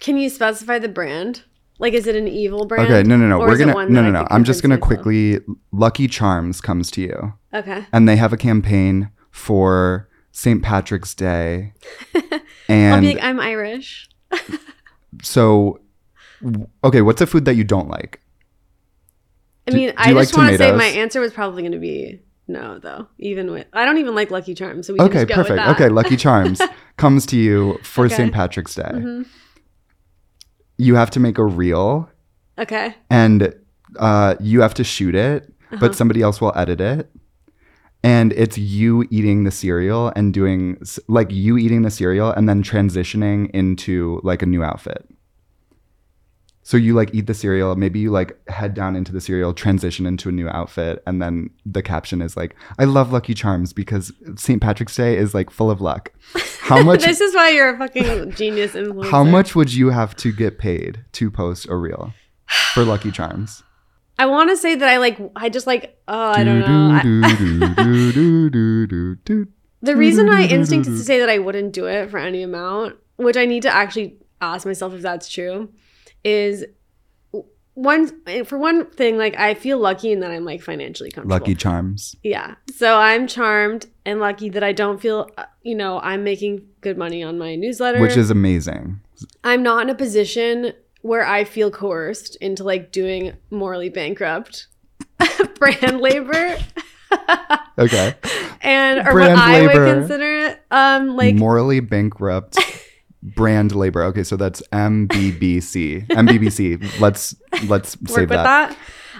[0.00, 1.44] Can you specify the brand?
[1.78, 2.86] Like, is it an evil brand?
[2.92, 3.38] Okay, no, no, no.
[3.38, 4.26] We're gonna no, no, no.
[4.30, 5.38] I'm just gonna quickly.
[5.72, 7.86] Lucky Charms comes to you, Okay.
[7.92, 10.62] and they have a campaign for St.
[10.62, 11.72] Patrick's Day,
[12.68, 14.08] and I'll be like, I'm Irish.
[15.22, 15.80] so,
[16.84, 18.20] okay, what's a food that you don't like?
[19.68, 21.78] I mean, do I just like want to say my answer was probably going to
[21.78, 23.06] be no, though.
[23.18, 25.56] Even with I don't even like Lucky Charms, so we Okay, just go with perfect.
[25.66, 25.74] that.
[25.76, 26.60] Okay, Lucky Charms
[26.96, 28.14] comes to you for Okay.
[28.16, 28.32] St.
[28.32, 28.82] Patrick's Day.
[28.94, 29.26] Mhm.
[30.78, 32.08] You have to make a reel,
[32.58, 32.94] Okay.
[33.10, 33.54] and
[33.98, 35.76] uh, you have to shoot it, Uh-huh.
[35.80, 37.10] but somebody else will edit it.
[38.02, 42.62] And it's you eating the cereal and doing like you eating the cereal and then
[42.62, 45.06] transitioning into like a new outfit.
[46.62, 50.04] So you like eat the cereal, maybe you like head down into the cereal, transition
[50.06, 54.12] into a new outfit, and then the caption is like, "I love Lucky Charms because
[54.36, 54.60] St.
[54.60, 56.12] Patrick's Day is like full of luck."
[56.60, 57.02] How much?
[57.02, 59.10] this is why you're a fucking genius influencer.
[59.10, 62.12] how much would you have to get paid to post a reel
[62.74, 63.62] for Lucky Charms?
[64.18, 65.18] I want to say that I like.
[65.34, 65.98] I just like.
[66.06, 67.00] Oh, I don't know.
[69.82, 72.96] The reason my instinct is to say that I wouldn't do it for any amount,
[73.16, 75.70] which I need to actually ask myself if that's true,
[76.24, 76.64] is
[77.74, 79.16] one for one thing.
[79.16, 81.34] Like I feel lucky in that I'm like financially comfortable.
[81.34, 82.16] Lucky Charms.
[82.22, 82.56] Yeah.
[82.74, 86.98] So I'm charmed and lucky that I don't feel, uh, you know, I'm making good
[86.98, 88.00] money on my newsletter.
[88.00, 89.00] Which is amazing.
[89.44, 94.66] I'm not in a position where I feel coerced into like doing morally bankrupt
[95.58, 96.58] brand labor.
[97.78, 98.14] Okay.
[98.60, 100.62] and or Brand what I would consider it.
[100.70, 102.58] Um like Morally bankrupt
[103.22, 104.02] brand labor.
[104.04, 106.06] Okay, so that's MBBC.
[106.08, 107.00] MBBC.
[107.00, 107.34] Let's
[107.66, 108.70] let's work save with that.
[108.70, 108.76] that.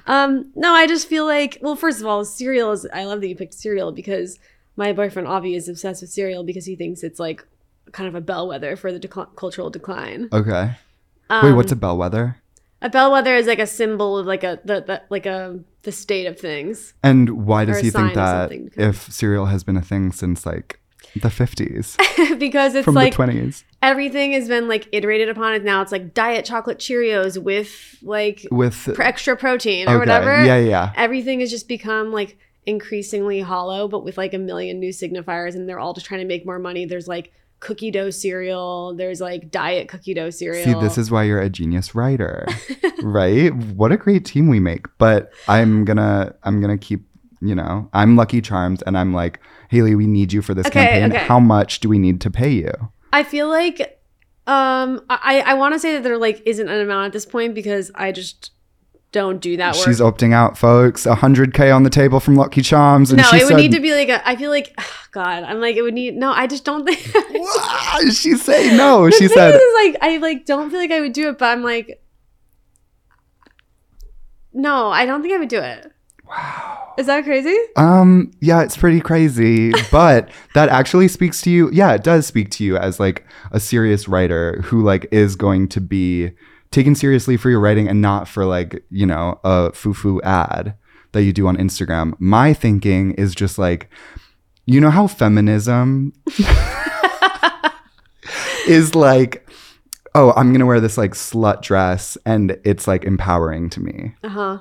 [0.07, 3.29] Um no, I just feel like well, first of all, cereal is I love that
[3.29, 4.39] you picked cereal because
[4.77, 7.47] my boyfriend Avi is obsessed with cereal because he thinks it's like
[7.93, 10.29] kind of a bellwether for the decl- cultural decline.
[10.33, 10.73] Okay.
[11.29, 12.37] Um, Wait, what's a bellwether?
[12.83, 16.27] A bellwether is like a symbol of like a the, the like a the state
[16.27, 16.95] of things.
[17.03, 18.85] And why does he think that something to come.
[18.85, 20.81] if cereal has been a thing since like
[21.15, 25.65] the 50s because it's from like the 20s everything has been like iterated upon it
[25.65, 30.59] now it's like diet chocolate cheerios with like with extra protein or Okay, whatever yeah,
[30.59, 30.93] yeah.
[30.97, 35.69] everything has just become like increasingly hollow but with like a million new signifiers and
[35.69, 39.51] they're all just trying to make more money there's like cookie dough cereal there's like
[39.51, 42.47] diet cookie dough cereal See, this is why you're a genius writer,
[43.03, 43.55] right?
[43.55, 44.87] What a great team we make.
[44.97, 47.05] But I'm gonna, I'm gonna keep,
[47.43, 50.85] you know, I'm Lucky Charms, and I'm like, Haley, we need you for this Okay,
[50.87, 51.13] campaign.
[51.13, 51.27] okay.
[51.27, 52.73] How much do we need to pay you?
[53.13, 54.01] I feel like
[54.47, 57.55] um i i want to say that there like isn't an amount at this point
[57.55, 58.53] because i just
[59.13, 61.05] don't do that work She's opting out, folks.
[61.05, 63.93] 100k on the table from Lucky Charms, and no it would said, need to be
[63.93, 64.73] like a i feel like
[65.11, 67.01] god i'm like it would need no i just don't think
[68.13, 69.07] she say no.
[69.07, 71.47] The She said, is, like I like don't feel like I would do it, but
[71.47, 72.03] I'm like,
[74.53, 75.93] no, I don't think I would do it.
[76.31, 77.57] Wow, is that crazy?
[77.77, 81.71] Um, yeah, it's pretty crazy, but that actually speaks to you.
[81.73, 85.69] Yeah, it does speak to you as like a serious writer who like is going
[85.69, 86.31] to be
[86.71, 90.75] taken seriously for your writing and not for like, you know, a foo-foo ad
[91.13, 92.15] that you do on Instagram.
[92.21, 93.91] My thinking is just like
[94.67, 96.13] you know how feminism
[98.69, 99.49] is like
[100.15, 104.15] oh, I'm going to wear this like slut dress and it's like empowering to me
[104.23, 104.59] Uh huh.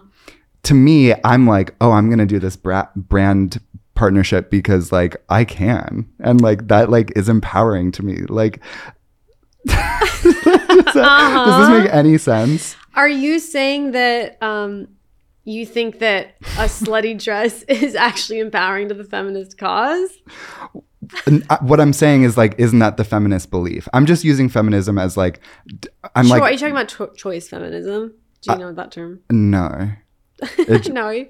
[0.69, 3.59] To me, I'm like, oh, I'm gonna do this bra- brand
[3.95, 8.17] partnership because like I can, and like that like is empowering to me.
[8.29, 8.61] Like,
[9.65, 9.75] does,
[10.93, 12.75] that- does this make any sense?
[12.95, 14.87] Are you saying that um
[15.43, 20.09] you think that a slutty dress is actually empowering to the feminist cause?
[21.25, 23.87] Uh, what I'm saying is like, isn't that the feminist belief?
[23.93, 25.39] I'm just using feminism as like,
[26.15, 28.13] I'm Cho- are you talking about cho- choice feminism?
[28.41, 29.21] Do you know that term?
[29.31, 29.89] no,
[30.89, 31.25] no.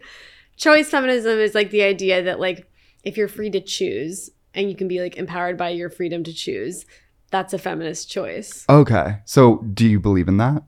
[0.58, 2.70] Choice feminism is like the idea that like
[3.04, 6.34] if you're free to choose and you can be like empowered by your freedom to
[6.34, 6.86] choose,
[7.32, 8.66] that's a feminist choice.
[8.70, 9.20] okay.
[9.26, 10.64] So, do you believe in that?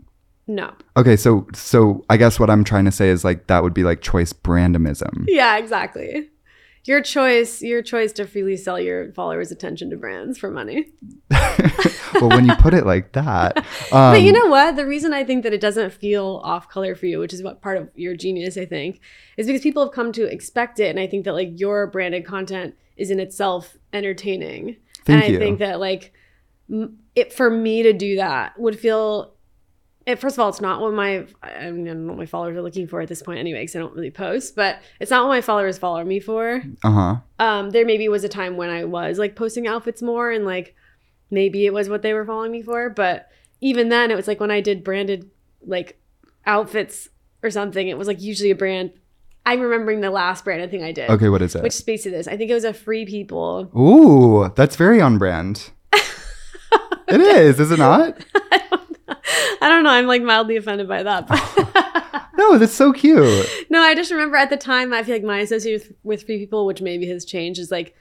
[0.48, 0.74] No.
[0.98, 3.84] Okay, so so I guess what I'm trying to say is like that would be
[3.84, 5.26] like choice brandomism.
[5.28, 6.30] Yeah, exactly.
[6.86, 10.92] Your choice, your choice to freely sell your followers' attention to brands for money.
[11.30, 14.76] well, when you put it like that, um, but you know what?
[14.76, 17.62] The reason I think that it doesn't feel off color for you, which is what
[17.62, 19.00] part of your genius, I think,
[19.38, 20.90] is because people have come to expect it.
[20.90, 24.78] And I think that like your branded content is in itself entertaining.
[25.06, 25.38] Thank and you.
[25.38, 26.14] I think that like
[27.16, 29.34] it for me to do that would feel
[30.06, 32.62] it, first of all, it's not what my I, don't know what my followers are
[32.62, 34.56] looking for at this point anyway, because I don't really post.
[34.56, 36.64] But it's not what my followers follow me for.
[36.84, 37.16] uh huh.
[37.40, 40.76] Um, there maybe was a time when I was like posting outfits more, and like
[41.30, 42.90] maybe it was what they were following me for.
[42.90, 43.30] But
[43.62, 45.30] even then, it was like when I did branded
[45.64, 46.00] like
[46.46, 47.10] outfits
[47.44, 48.92] or something, it was like usually a brand.
[49.46, 51.10] I'm remembering the last branded thing I did.
[51.10, 51.64] Okay, what is it?
[51.64, 52.28] Which speaks to this.
[52.28, 53.72] I think it was a Free People.
[53.76, 55.72] Ooh, that's very on brand.
[55.94, 58.24] it is, is it not?
[59.62, 59.92] I don't know.
[59.92, 61.30] I'm like mildly offended by that.
[62.42, 63.48] No, that's so cute.
[63.70, 66.66] no, I just remember at the time, I feel like my association with, Free People,
[66.66, 67.94] which maybe has changed, is like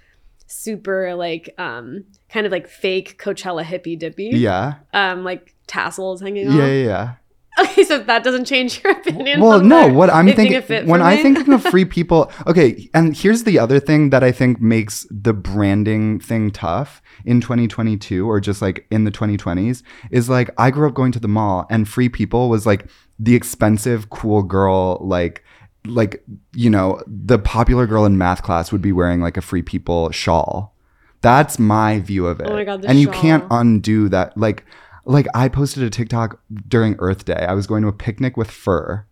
[0.46, 4.30] super like um kind of like fake Coachella hippie dippy.
[4.32, 4.76] Yeah.
[4.94, 6.54] Um, like tassels hanging off.
[6.54, 7.14] Yeah, yeah, yeah.
[7.60, 9.40] Okay, so that doesn't change your opinion.
[9.40, 13.44] Well, no, what I'm think thinking when I think of free people, okay, and here's
[13.44, 18.62] the other thing that I think makes the branding thing tough in 2022 or just
[18.62, 22.08] like in the 2020s is like I grew up going to the mall and free
[22.08, 22.86] people was like
[23.18, 25.44] the expensive cool girl like
[25.86, 26.22] like
[26.54, 30.10] you know, the popular girl in math class would be wearing like a free people
[30.10, 30.74] shawl.
[31.22, 32.46] That's my view of it.
[32.48, 34.64] Oh my God, the and you can't undo that like
[35.04, 37.46] like I posted a TikTok during Earth Day.
[37.48, 39.06] I was going to a picnic with fur.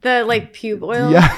[0.00, 1.10] the like pube oil.
[1.10, 1.36] Yeah.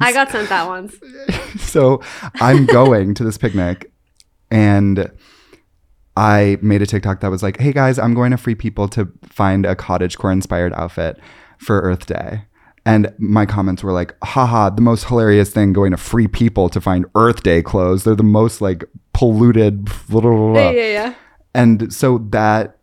[0.00, 0.96] I got sent that once.
[1.58, 2.02] so
[2.36, 3.92] I'm going to this picnic
[4.50, 5.10] and
[6.16, 9.10] I made a TikTok that was like, hey guys, I'm going to Free People to
[9.24, 11.18] find a cottagecore inspired outfit
[11.58, 12.44] for Earth Day.
[12.84, 16.80] And my comments were like, haha, the most hilarious thing going to Free People to
[16.80, 18.04] find Earth Day clothes.
[18.04, 19.84] They're the most like polluted.
[20.08, 20.54] Blah, blah, blah.
[20.54, 21.14] Yeah, yeah, yeah.
[21.54, 22.78] And so that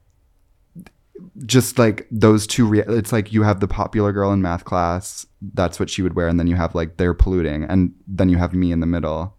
[1.46, 5.26] just like those two rea- it's like you have the popular girl in math class
[5.54, 8.38] that's what she would wear and then you have like they're polluting and then you
[8.38, 9.36] have me in the middle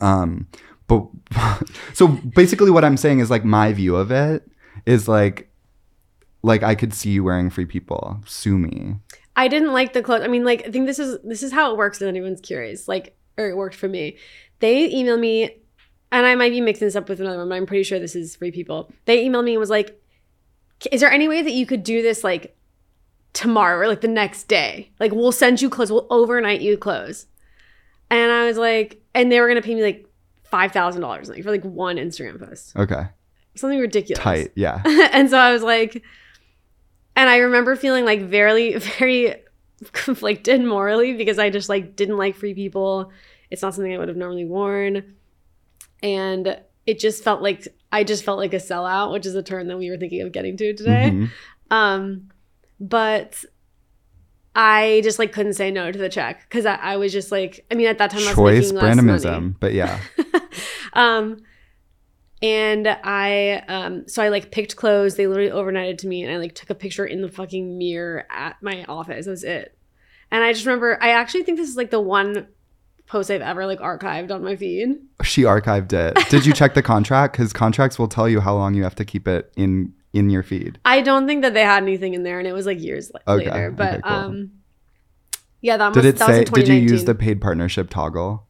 [0.00, 0.46] um
[0.86, 1.06] but
[1.94, 4.46] so basically what i'm saying is like my view of it
[4.86, 5.50] is like
[6.42, 8.96] like i could see you wearing free people sue me
[9.36, 10.22] I didn't like the clothes.
[10.22, 12.02] I mean, like, I think this is this is how it works.
[12.02, 14.18] If anyone's curious, like, or it worked for me.
[14.58, 15.44] They emailed me,
[16.10, 18.14] and I might be mixing this up with another one, but I'm pretty sure this
[18.14, 18.92] is free people.
[19.06, 20.00] They emailed me and was like,
[20.90, 22.56] "Is there any way that you could do this like
[23.32, 24.90] tomorrow or like the next day.
[25.00, 25.90] Like we'll send you clothes.
[25.90, 27.26] We'll overnight you clothes.
[28.10, 30.06] And I was like, and they were gonna pay me like
[30.44, 33.06] five thousand dollars like for like one Instagram post, Okay.
[33.54, 34.22] something ridiculous.
[34.22, 34.52] Tight.
[34.54, 34.82] Yeah.
[35.12, 36.02] and so I was like,
[37.16, 39.36] and I remember feeling like very, very
[39.92, 43.10] conflicted morally because I just like didn't like free people.
[43.50, 45.14] It's not something I would have normally worn.
[46.02, 49.68] And it just felt like I just felt like a sellout, which is a term
[49.68, 51.10] that we were thinking of getting to today.
[51.12, 51.30] Mhm.
[51.70, 52.30] Um,
[52.80, 53.44] but
[54.54, 57.64] I just like couldn't say no to the check because I, I was just like,
[57.70, 59.54] I mean, at that time I was Choice making less money.
[59.60, 60.00] But yeah.
[60.92, 61.42] um
[62.42, 66.36] and i um so i like picked clothes they literally overnighted to me and i
[66.36, 69.78] like took a picture in the fucking mirror at my office that was it
[70.30, 72.46] and i just remember i actually think this is like the one
[73.12, 74.88] post i've ever like archived on my feed
[75.22, 76.18] She archived it.
[76.30, 77.34] Did you check the contract?
[77.34, 80.42] Because contracts will tell you how long you have to keep it in in your
[80.42, 80.78] feed.
[80.84, 83.44] i don't think that they had anything in there and it was like years Okay,
[83.50, 84.12] later but okay, cool.
[84.12, 84.50] um
[85.60, 86.44] yeah that, Did must, it that was say?
[86.44, 88.46] Did you use the paid partnership toggle?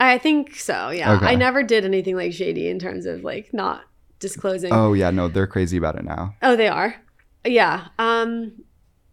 [0.00, 1.26] i think so yeah Okay.
[1.26, 3.82] i never did anything like shady in terms of like not
[4.20, 6.34] disclosing Oh yeah, no, they're crazy about it now.
[6.42, 6.92] Oh, they are.
[7.46, 7.86] Yeah.
[8.00, 8.52] Um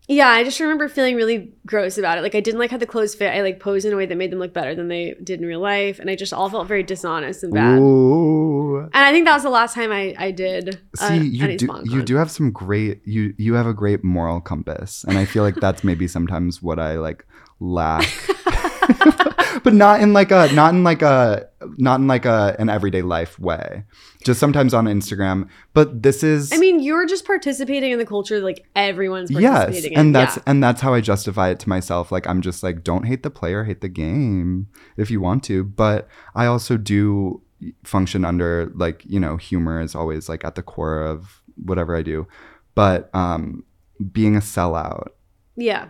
[0.08, 2.22] yeah, I just remember feeling really gross about it.
[2.22, 3.34] Like I didn't like how the clothes fit.
[3.34, 5.48] I like posed in a way that made them look better than they did in
[5.48, 7.80] real life, and I just all felt very dishonest and bad.
[7.80, 8.78] Ooh.
[8.78, 10.80] And I think that was the last time I I did.
[11.00, 14.42] uh, See, you do you do have some great you you have a great moral
[14.42, 17.26] compass, and I feel like that's maybe sometimes what I like
[17.60, 18.08] lack.
[19.64, 21.48] but not in like a not in like a
[21.78, 23.84] not in like a an everyday life way.
[24.24, 25.48] Just sometimes on Instagram.
[25.74, 29.94] But this is I mean, you're just participating in the culture like everyone's yes, participating
[29.94, 30.00] in.
[30.00, 30.44] and that's yeah.
[30.48, 32.12] and that's how I justify it to myself.
[32.12, 35.64] Like I'm just like, don't hate the player, hate the game if you want to.
[35.64, 37.42] But I also do
[37.84, 42.02] function under like you know humor is always like at the core of whatever I
[42.02, 42.28] do.
[42.74, 43.64] But um,
[44.12, 45.08] being a sellout
[45.56, 45.90] yeah.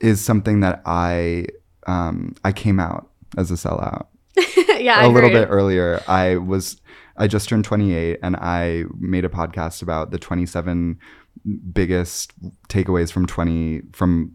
[0.00, 1.46] is something that I
[1.86, 4.06] um, I came out as a sellout
[4.78, 5.46] yeah, I a little heard.
[5.46, 6.02] bit earlier.
[6.06, 6.80] I was
[7.16, 10.98] I just turned 28 and I made a podcast about the 27
[11.72, 12.32] biggest
[12.68, 14.34] takeaways from 20 from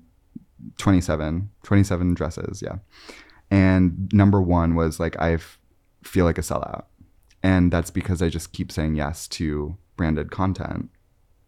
[0.77, 2.77] 27 27 dresses, yeah.
[3.51, 5.59] And number 1 was like I f-
[6.03, 6.85] feel like a sellout.
[7.43, 10.89] And that's because I just keep saying yes to branded content.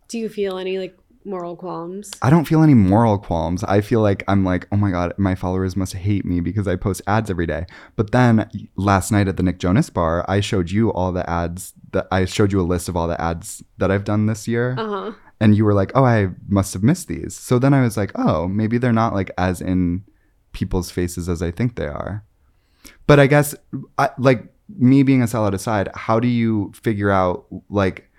[0.10, 2.12] Do you feel any like moral qualms?
[2.22, 3.64] I don't feel any moral qualms.
[3.64, 6.76] I feel like I'm like, oh my God, my followers must hate me because I
[6.76, 7.66] post ads every day.
[7.96, 11.74] But then last night at the Nick Jonas bar, I showed you all the ads
[11.92, 14.76] that I showed you a list of all the ads that I've done this year.
[14.78, 15.12] Uh huh.
[15.40, 17.36] And you were like, oh, I must have missed these.
[17.36, 20.04] So then I was like, oh, maybe they're not like as in
[20.54, 22.24] people's faces as I think they are.
[23.08, 23.54] But I guess,
[23.98, 28.10] I, like, me being a sellout aside, how do you figure out, like,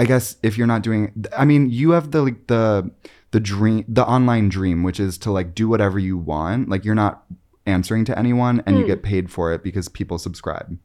[0.00, 2.90] I guess if you're not doing, I mean, you have the like the
[3.32, 6.68] the dream, the online dream, which is to like do whatever you want.
[6.68, 7.24] Like you're not
[7.66, 8.88] answering to anyone, and you Hmm.
[8.92, 10.78] get paid for it because people subscribe.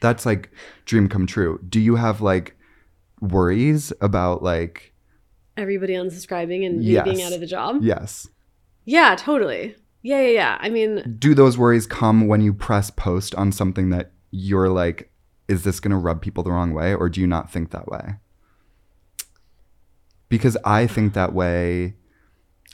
[0.00, 0.50] That's like
[0.84, 1.60] dream come true.
[1.68, 2.56] Do you have like
[3.20, 4.92] worries about like
[5.56, 7.78] Everybody unsubscribing and you being out of the job.
[7.82, 8.28] yes?
[8.84, 9.76] Yeah, totally.
[10.02, 10.58] Yeah, yeah, yeah.
[10.60, 15.09] I mean, Do those worries come when you press post on something that you're like,
[15.50, 17.88] is this going to rub people the wrong way, or do you not think that
[17.88, 18.14] way?
[20.28, 21.96] Because I think that way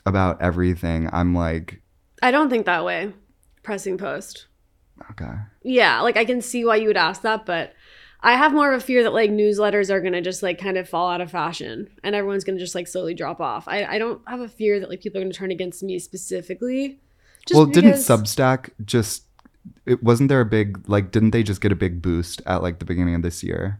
[0.05, 1.09] about everything.
[1.11, 1.81] I'm like,
[2.21, 3.13] I don't think that way.
[3.63, 4.45] Pressing post.
[5.11, 7.73] okay, Yeah, like I can see why you would ask that, but
[8.21, 10.87] I have more of a fear that like newsletters are gonna just like kind of
[10.87, 13.67] fall out of fashion and everyone's gonna just like slowly drop off.
[13.67, 16.99] I, I don't have a fear that like people are gonna turn against me specifically.
[17.47, 19.23] Just well, didn't Substack just?
[19.85, 21.11] It wasn't there a big like?
[21.11, 23.79] Didn't they just get a big boost at like the beginning of this year?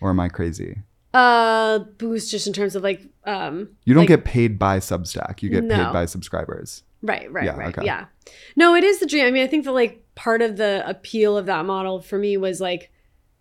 [0.00, 0.78] Or am I crazy?
[1.14, 5.42] uh boost just in terms of like um You don't like- get paid by Substack.
[5.42, 5.76] You get No.
[5.86, 6.82] paid by subscribers.
[7.00, 7.68] Right, right, Yeah, right.
[7.78, 7.86] okay.
[7.86, 8.06] Yeah.
[8.56, 9.24] No, it is the dream.
[9.24, 12.36] I mean, I think that like part of the appeal of that model for me
[12.36, 12.90] was like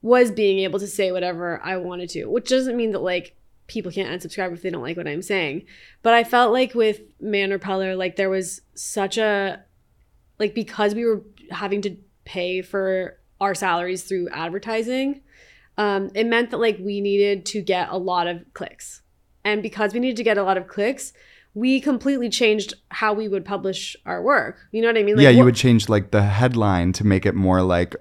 [0.01, 3.35] was being able to say whatever I wanted to, which doesn't mean that like
[3.67, 5.63] people can't unsubscribe if they don't like what I'm saying.
[6.03, 9.59] But I felt like with Man Repeller, like there was such a
[10.39, 11.21] like because we were
[11.51, 11.95] having to
[12.25, 15.21] pay for our salaries through advertising,
[15.77, 19.01] um, it meant that like we needed to get a lot of clicks.
[19.43, 21.13] And because we needed to get a lot of clicks,
[21.53, 24.57] we completely changed how we would publish our work.
[24.71, 25.15] You know what I mean?
[25.15, 27.95] Like, yeah, you would change like the headline to make it more like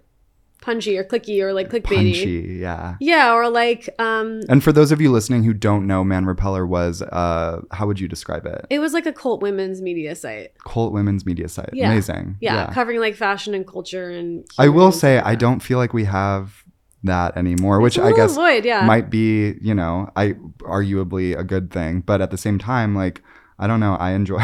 [0.67, 2.13] punchy or clicky or like clickbaity.
[2.13, 2.59] punchy.
[2.61, 2.97] Yeah.
[3.01, 6.67] Yeah, or like um And for those of you listening who don't know, Man Repeller
[6.67, 8.67] was, uh, how would you describe it?
[8.69, 10.53] it was like a cult women's media site.
[10.67, 11.71] Cult women's media site.
[11.73, 11.93] Yeah.
[11.93, 12.37] Amazing.
[12.41, 16.05] Yeah, covering like fashion and culture and I will say, I don't feel like we
[16.05, 16.65] have
[17.05, 18.85] that anymore, which I guess void, yeah.
[18.85, 23.23] might be, you know, I arguably a good thing, but at the same time, like
[23.59, 24.43] I don't know, I enjoy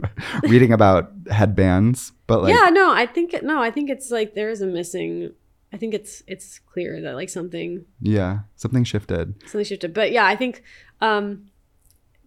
[0.42, 4.50] reading about headbands, but like yeah, no, I think no, I think it's like there
[4.50, 5.32] is a missing.
[5.72, 9.34] I think it's it's clear that like something yeah, something shifted.
[9.42, 9.94] something shifted.
[9.94, 10.62] But yeah, I think,
[11.00, 11.46] um,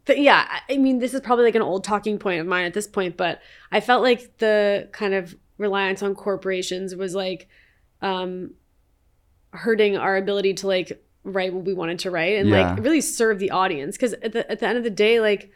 [0.06, 2.74] but yeah, I mean, this is probably like an old talking point of mine at
[2.74, 3.42] this point, but
[3.72, 7.48] I felt like the kind of reliance on corporations was like,
[8.02, 8.52] um,
[9.52, 12.74] hurting our ability to like write what we wanted to write and Yeah.
[12.74, 13.96] like really serve the audience.
[13.98, 15.52] Because at the at the end of the day, like,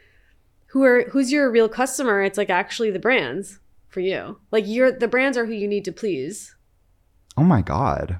[0.68, 2.22] who are who's your real customer?
[2.22, 4.38] It's like actually the brands for you.
[4.50, 6.54] Like you're the brands are who you need to please.
[7.38, 8.18] Oh my god.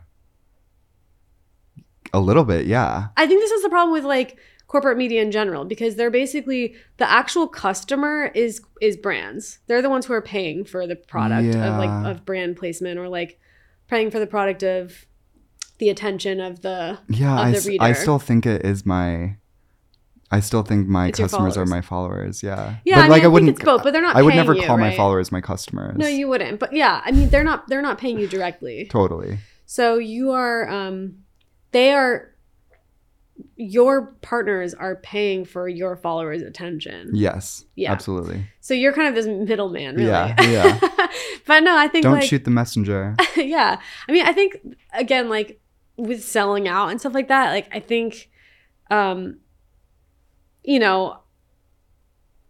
[2.15, 3.09] A little bit, yeah.
[3.17, 4.39] I think this is the problem with like
[4.69, 9.59] corporate media in general because they're basically the actual customer is is brands.
[9.67, 13.09] They're the ones who are paying for the product of like of brand placement or
[13.09, 13.39] like
[13.89, 15.05] paying for the product of
[15.79, 17.85] the attention of the Yeah, of I, the s- reader.
[17.85, 19.37] I still think it is my
[20.31, 22.77] I still think my It's customers are my followers, yeah.
[22.85, 24.63] Yeah, I mean, I think wouldn't it's both, but they're not I would never you,
[24.63, 25.97] call my followers my customers.
[25.97, 26.61] No, you wouldn't.
[26.61, 28.87] But yeah, I mean they're not they're not paying you directly.
[28.91, 29.39] totally.
[29.65, 31.25] So you are um
[31.73, 32.35] they are
[33.57, 37.11] your partners are paying for your followers' attention.
[37.13, 37.65] Yes.
[37.75, 37.93] Yeah.
[37.93, 38.47] Absolutely.
[38.61, 40.09] So you're kind of this middleman, really.
[40.09, 40.79] Yeah, yeah.
[41.47, 43.17] but no, I think Don't like shoot the messenger.
[43.37, 43.81] yeah.
[44.09, 44.59] I mean, I think
[44.93, 45.61] again, like
[45.97, 48.31] with selling out and stuff like that, like I think,
[48.91, 49.39] um,
[50.69, 51.17] you know,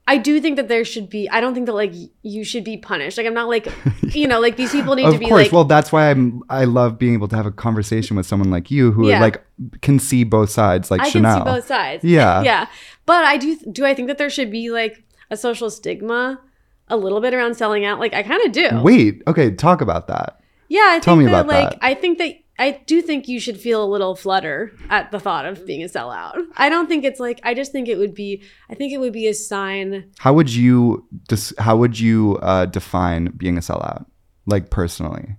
[0.08, 1.28] I do think that there should be.
[1.28, 1.92] I don't think that like
[2.22, 3.18] you should be punished.
[3.18, 3.68] Like I'm not like,
[4.14, 5.44] you know, like these people need of to be course.
[5.44, 5.52] like.
[5.52, 8.70] well, that's why I'm I love being able to have a conversation with someone like
[8.70, 9.20] you who Yeah.
[9.20, 9.44] like
[9.82, 11.38] can see both sides like I Chanel.
[11.38, 12.04] can see both sides.
[12.04, 12.42] Yeah.
[12.50, 12.66] yeah.
[13.04, 13.56] But I do.
[13.70, 16.40] Do I think that there should be like a social stigma,
[16.88, 18.00] a little bit around selling out?
[18.00, 18.80] Like I kind of do.
[18.82, 20.40] Wait, okay, talk about that.
[20.70, 21.78] Yeah, I think Tell me that, about like that.
[21.82, 25.46] I think that I do think you should feel a little flutter at the thought
[25.46, 26.34] of being a sellout.
[26.56, 29.12] I don't think it's like I just think it would be I think it would
[29.12, 34.06] be a sign How would you dis- how would you uh, define being a sellout?
[34.46, 35.36] Like personally.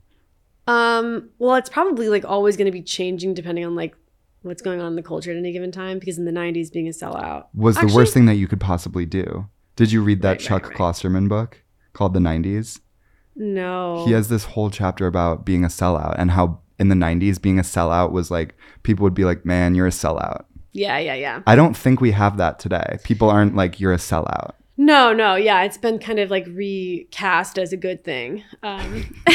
[0.68, 3.96] um well it's probably like always going to be changing depending on like
[4.44, 6.88] what's going on in the culture at any given time because in the 90s being
[6.88, 9.48] a sellout Was the worst thing that you could possibly do.
[9.76, 10.78] Did you read that Right, right, Chuck right.
[10.78, 11.64] Klosterman book
[11.94, 12.80] called The 90s?
[13.36, 14.06] No.
[14.06, 17.60] He has this whole chapter about being a sellout and how in the 90s being
[17.60, 21.42] a sellout was like people would be like, "Man, you're a sellout." Yeah, yeah, yeah.
[21.48, 23.00] I don't think we have that today.
[23.04, 24.54] People aren't like you're a sellout.
[24.78, 28.44] No, no, yeah, it's been kind of like recast as a good thing.
[28.64, 29.14] Um,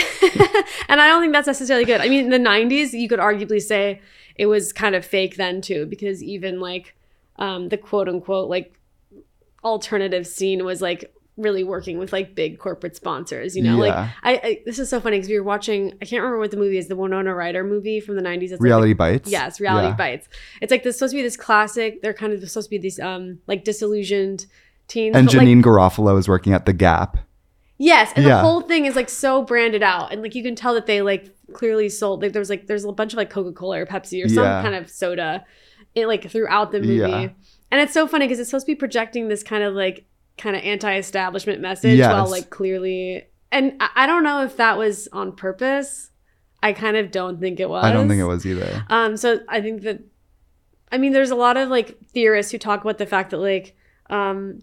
[0.89, 2.01] and I don't think that's necessarily good.
[2.01, 4.01] I mean, in the 90s, you could arguably say
[4.37, 6.97] it was kind of fake then too, because even like
[7.37, 8.73] um, the quote unquote like
[9.63, 13.77] alternative scene was like really working with like big corporate sponsors, you know?
[13.77, 16.51] Like, I, I this is so funny because we were watching, I can't remember what
[16.53, 18.43] the movie is, the Winona Ryder movie from the 90s.
[18.43, 19.31] It's like- Reality bites.
[19.31, 19.95] Yes, reality Yeah.
[19.97, 20.29] bites.
[20.61, 22.03] It's like this supposed to be this classic.
[22.03, 24.47] They're kind of supposed to be these um like disillusioned
[24.87, 25.17] teens.
[25.17, 27.19] And but, like, Janeane Garofalo is working at the Gap.
[27.79, 28.37] yes, and Yeah.
[28.37, 31.03] the whole thing is like so branded out, and like you can tell that they
[31.03, 32.23] like clearly sold.
[32.23, 34.75] Like there's like there's a bunch of like Coca Cola or Pepsi or some kind
[34.77, 35.45] of soda,
[35.97, 36.95] it like throughout the movie.
[37.11, 37.29] Yeah.
[37.73, 40.05] And it's so funny because it's supposed to be projecting this kind of like
[40.37, 43.25] kind of anti-establishment message while like clearly.
[43.53, 46.11] And I, I don't know if that was on purpose.
[46.63, 47.85] I kind of don't think it was.
[47.85, 48.85] I don't think it was either.
[48.89, 50.01] Um, so I think that,
[50.91, 53.77] I mean, there's a lot of like theorists who talk about the fact that like,
[54.09, 54.63] um,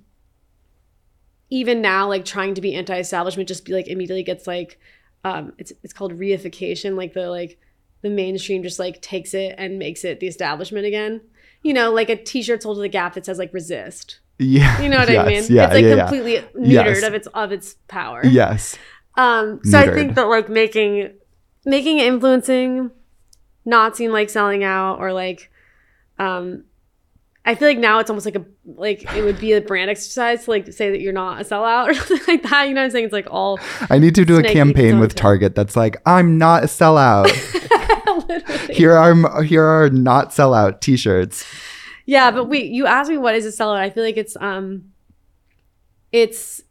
[1.51, 4.79] even now, like trying to be anti-establishment just be like immediately gets like,
[5.23, 6.95] um, it's it's called reification.
[6.95, 7.59] Like the like
[8.01, 11.21] the mainstream just like takes it and makes it the establishment again.
[11.61, 14.20] You know, like a T-shirt sold to the Gap that says like resist.
[14.39, 14.81] Yeah.
[14.81, 15.43] You know what yes, I mean?
[15.49, 16.07] Yeah, it's like yeah, yeah.
[16.07, 17.03] completely neutered Yes.
[17.03, 18.25] of its of its power.
[18.25, 18.77] Yes.
[19.15, 21.13] Um, so I think that like making
[21.65, 22.91] making influencing
[23.65, 25.51] not seem like selling out or like
[26.17, 26.63] um
[27.43, 30.45] I feel like now it's almost like a like it would be a brand exercise
[30.45, 32.67] to like say that you're not a sellout or something like that.
[32.67, 33.05] You know what I'm saying?
[33.05, 33.59] It's like all
[33.89, 37.29] I need to do a campaign with Target that's like, I'm not a sellout.
[38.69, 41.43] here are here are not sellout t-shirts.
[42.11, 43.77] Yeah, but wait, you asked me what is a sellout.
[43.77, 44.91] I feel like it's um
[46.11, 46.61] it's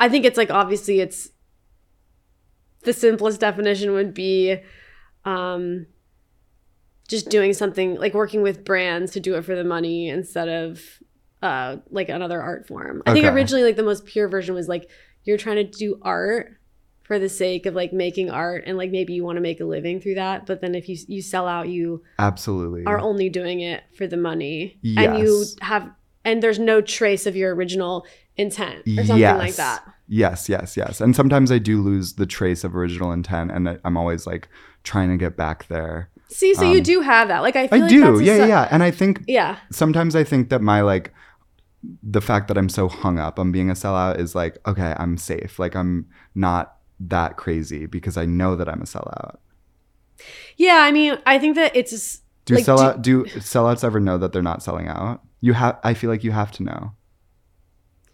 [0.00, 1.30] I think it's like obviously it's
[2.82, 4.56] the simplest definition would be
[5.24, 5.86] um
[7.06, 10.82] just doing something like working with brands to do it for the money instead of
[11.40, 13.04] uh like another art form.
[13.06, 14.90] I think originally like the most pure version was like
[15.22, 16.56] you're trying to do art
[17.04, 19.64] for the sake of like making art and like maybe you want to make a
[19.64, 22.84] living through that, but then if you you sell out you Absolutely.
[22.86, 25.90] are only doing it for the money and you have
[26.24, 29.56] and there's no trace of your original intent or something like Yes.
[29.58, 31.00] that Yes, yes, yes.
[31.00, 34.48] And sometimes I do lose the trace of original intent and I'm always like
[34.82, 36.10] trying to get back there.
[36.28, 37.40] See, so you Um, do have that.
[37.40, 38.20] Like I feel I like do.
[38.22, 38.68] Yeah, yeah, yeah.
[38.70, 39.56] And I think Yeah.
[39.72, 41.12] sometimes I think that my like
[42.02, 45.16] the fact that I'm so hung up on being a sellout is like, okay, I'm
[45.16, 45.58] safe.
[45.58, 49.36] Like I'm not that crazy because I know that I'm a sellout.
[50.56, 54.18] Yeah, I mean, I think that it's just- Do like, sellout do, sellouts ever know
[54.18, 55.22] that they're not selling out?
[55.40, 56.92] You have I feel like you have to know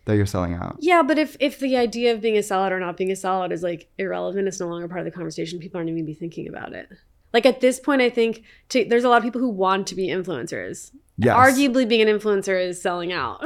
[0.07, 0.77] that you're selling out.
[0.81, 3.53] Yeah, but if if the idea of being a sellout or not being a sellout
[3.53, 5.59] is like irrelevant, it's no longer part of the conversation.
[5.61, 6.89] People aren't even be thinking about it.
[7.33, 9.95] Like at this point, I think to, there's a lot of people who want to
[9.95, 10.91] be influencers.
[11.19, 11.37] Yes.
[11.37, 13.45] Arguably, being an influencer is selling out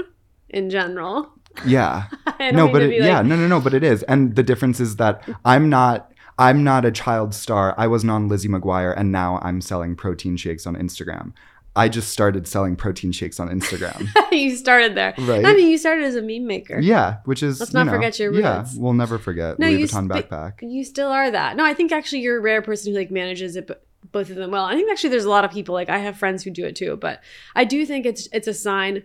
[0.48, 1.32] in general.
[1.66, 2.04] Yeah.
[2.52, 4.02] No, but it, like- yeah, no, no, no, but it is.
[4.02, 7.74] And the difference is that I'm not I'm not a child star.
[7.78, 11.32] I wasn't on Lizzie McGuire and now I'm selling protein shakes on Instagram.
[11.76, 14.08] I just started selling protein shakes on Instagram.
[14.32, 15.14] you started there.
[15.18, 15.44] Right.
[15.44, 16.78] I mean, you started as a meme maker.
[16.80, 18.42] yeah, which is Let's you not know, forget your roots.
[18.42, 20.52] Yeah, we'll never forget No, Louis you Vuitton sp- backpack.
[20.60, 21.56] You still are that.
[21.56, 24.36] No, I think actually you're a rare person who like manages it, but both of
[24.36, 24.64] them well.
[24.66, 26.76] I think actually there's a lot of people like I have friends who do it
[26.76, 27.20] too, but
[27.56, 29.02] I do think it's it's a sign.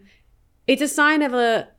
[0.68, 1.70] It's a sign of a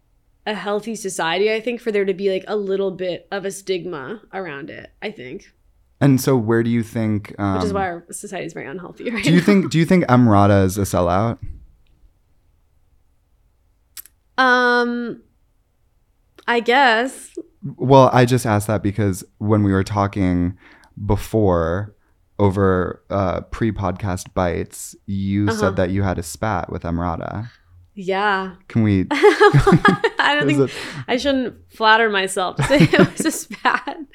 [0.47, 1.53] a healthy society.
[1.53, 4.91] I think for there to be like a little bit of a stigma around it.
[5.03, 5.53] I think,
[6.01, 7.35] And so, where do you think?
[7.39, 9.45] Um, which is why our society is very unhealthy right do you now.
[9.45, 9.71] think?
[9.71, 11.39] Do you think Emrata is a sellout?
[14.39, 15.23] Um,
[16.47, 17.31] I guess.
[17.77, 20.57] Well, I just asked that because when we were talking
[21.05, 21.95] before
[22.39, 25.59] over uh, pre-podcast bites, you Uh-huh.
[25.59, 27.51] said that you had a spat with Emrata.
[28.03, 28.55] Yeah.
[28.69, 29.03] Can we?
[29.11, 30.75] I don't think it-
[31.07, 34.07] I shouldn't flatter myself to say it was just bad,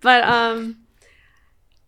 [0.00, 0.76] But um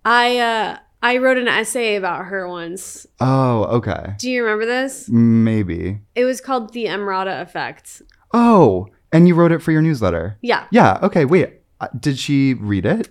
[0.04, 3.06] I uh I wrote an essay about her once.
[3.20, 5.08] Oh, okay, Do you remember this?
[5.08, 5.98] maybe.
[6.14, 8.02] It was called the Emrata effect.
[8.32, 10.38] Oh, and you wrote it for your newsletter.
[10.42, 10.66] Yeah.
[10.70, 10.98] Yeah.
[11.02, 11.24] Okay.
[11.24, 11.60] Wait.
[11.80, 13.08] Uh, Did she read it?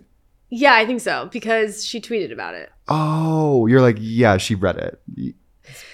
[0.50, 2.70] Yeah, I think so because she tweeted about it.
[2.88, 5.36] Oh, you're like, yeah, she read it.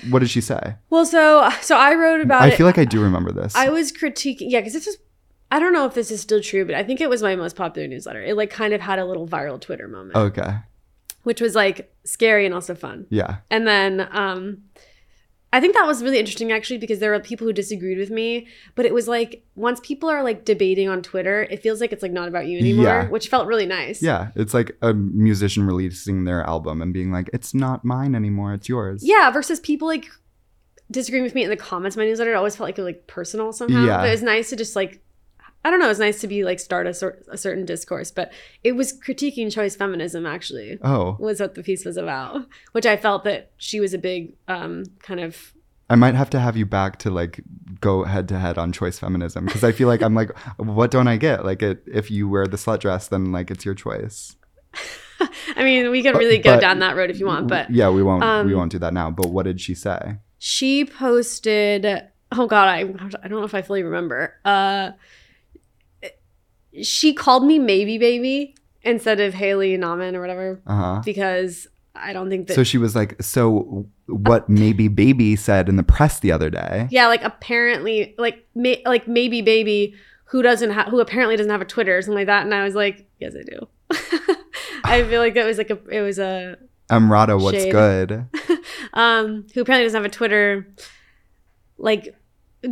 [0.10, 0.76] What did she say?
[0.90, 2.56] Well, so so I wrote about I it.
[2.56, 3.56] feel like I do remember this.
[3.56, 4.98] I was critiquing yeah, cuz this is
[5.52, 7.56] I don't know if this is still true, but I think it was my most
[7.56, 8.22] popular newsletter.
[8.22, 10.58] It like kind of had a little viral Twitter moment, okay.
[11.24, 13.06] which was like scary and also fun.
[13.10, 13.38] Yeah.
[13.50, 14.64] And then um
[15.54, 18.48] I think that was really interesting actually because there were people who disagreed with me,
[18.76, 22.04] but it was like once people are like debating on Twitter, it feels like it's
[22.04, 23.08] like not about you anymore, Yeah.
[23.10, 24.02] which felt really nice.
[24.04, 24.30] Yeah.
[24.36, 28.54] It's like a musician releasing their album and being like, it's not mine anymore.
[28.54, 29.02] It's yours.
[29.08, 30.06] Yeah, versus people like
[30.92, 32.34] disagreeing with me in the comments of my newsletter.
[32.34, 33.86] It always felt like it was like personal somehow.
[33.86, 33.98] Yeah.
[33.98, 35.02] But it was nice to just like
[35.68, 38.32] I don't know, it's nice to be like start a, a certain discourse, but
[38.64, 40.80] it was critiquing choice feminism actually.
[40.82, 44.34] Oh, Was what the piece was about, which I felt that she was a big
[44.48, 45.54] um, kind of
[45.90, 47.42] I might have to have you back to like
[47.82, 51.10] go head to head on choice feminism because I feel like I'm like, what don't
[51.10, 51.44] I get?
[51.44, 54.38] Like, it, if you wear the slut dress, then like it's your choice.
[55.56, 57.90] I mean, we But- really go but- down that road if you want, but yeah,
[57.90, 58.22] we won't.
[58.22, 59.12] we um, won't do that now.
[59.12, 60.18] But what did she say?
[60.40, 61.84] she posted
[62.32, 64.92] oh god i i don't know if i fully remember uh
[66.84, 71.02] she called me maybe baby instead of haley Nahman or whatever Uh huh.
[71.04, 74.48] because i don't think that So she was like, so what?
[74.48, 76.88] Maybe baby said in the press the other day.
[76.92, 81.62] yeah like apparently like may, like maybe baby who doesn't have who apparently doesn't have
[81.62, 83.68] a twitter or something like that and i was like yes i do
[84.84, 86.58] i feel like it was like a it was a
[86.90, 87.72] Emrata, what's Shade.
[87.74, 88.26] good?
[88.94, 90.68] um who apparently doesn't have a twitter
[91.78, 92.16] like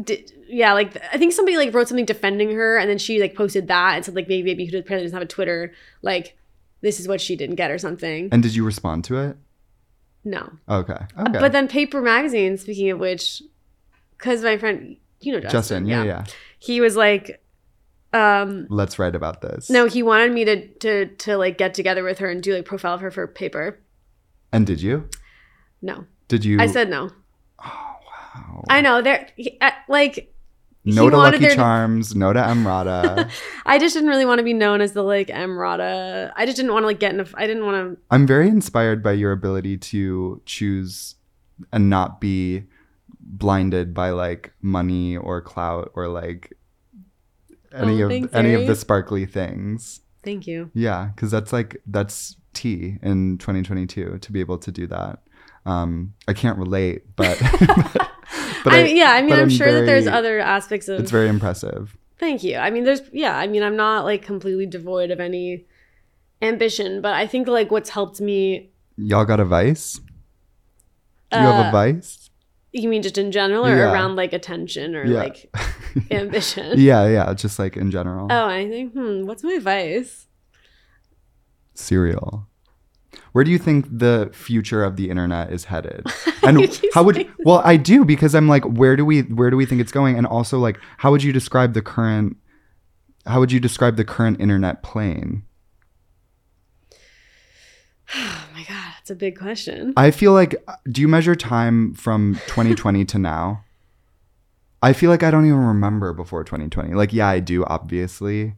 [0.04, 3.36] di- yeah like i think somebody like wrote something defending her and then she like
[3.36, 5.72] posted that and said like maybe maybe who apparently doesn't have a twitter
[6.02, 6.36] like
[6.82, 9.38] this is what she didn't get or something And did you respond to it?
[10.24, 10.94] no Okay.
[11.20, 11.40] Okay.
[11.40, 13.42] but then paper magazine speaking of which
[14.18, 16.26] because my friend you know justin, Justin, yeah, yeah,
[16.60, 17.42] he was like
[18.14, 19.70] um Let's write about this.
[19.70, 22.66] no he wanted me to to to like get together with her and do like
[22.66, 23.80] profile of her for paper
[24.52, 25.10] And did you?
[25.82, 26.60] no Did you?
[26.60, 27.10] i said no
[28.36, 28.64] Wow.
[28.70, 30.32] i know there he- uh, like
[30.88, 32.16] No to Lucky to- Charms.
[32.16, 33.28] No to Emrata.
[33.66, 36.32] I just didn't really want to be known as the like Emrata.
[36.36, 37.26] I just didn't want to like get in a.
[37.34, 38.02] I didn't want to.
[38.12, 41.16] I'm very inspired by your ability to choose
[41.74, 42.66] and not be
[43.20, 46.54] blinded by like money or clout or like
[47.74, 50.02] any Oh, of thanks, any of the sparkly things.
[50.24, 50.70] Thank you.
[50.76, 55.24] Yeah, because that's like that's tea in 2022 to be able to do that.
[55.66, 57.42] Um, I can't relate, but
[58.66, 60.99] but I, yeah, I mean, but I'm, sure that there's other aspects of.
[60.99, 61.95] It's very impressive.
[62.20, 62.57] Thank you.
[62.57, 63.38] I mean, there's yeah.
[63.38, 65.66] I mean, I'm not like completely devoid of any
[66.41, 68.72] ambition, but I think like what's helped me.
[68.97, 69.99] Y'all got a vice?
[71.32, 72.30] Do you have a Uh, vice?
[72.72, 73.91] You mean just in general, or Yeah.
[73.93, 75.20] around like attention or Yeah.
[75.24, 75.49] like
[76.11, 76.80] ambition?
[76.80, 78.28] yeah, yeah, just like in general.
[78.30, 79.26] Oh, I think hmm.
[79.26, 80.28] What's my vice?
[81.74, 82.47] Cereal.
[83.36, 86.08] Where do you think the future of the internet is headed?
[86.44, 89.66] And how would well I do because I'm like where do we where do we
[89.66, 90.18] think it's going?
[90.18, 92.38] And also like how would you describe the current
[93.26, 95.44] how would you describe the current internet plane?
[98.16, 99.94] Oh my god, that's a big question.
[99.98, 100.56] I feel like
[100.90, 103.66] do you measure time from 2020 to now?
[104.82, 106.94] I feel like I don't even remember before 2020.
[106.94, 108.56] Like yeah, I do obviously.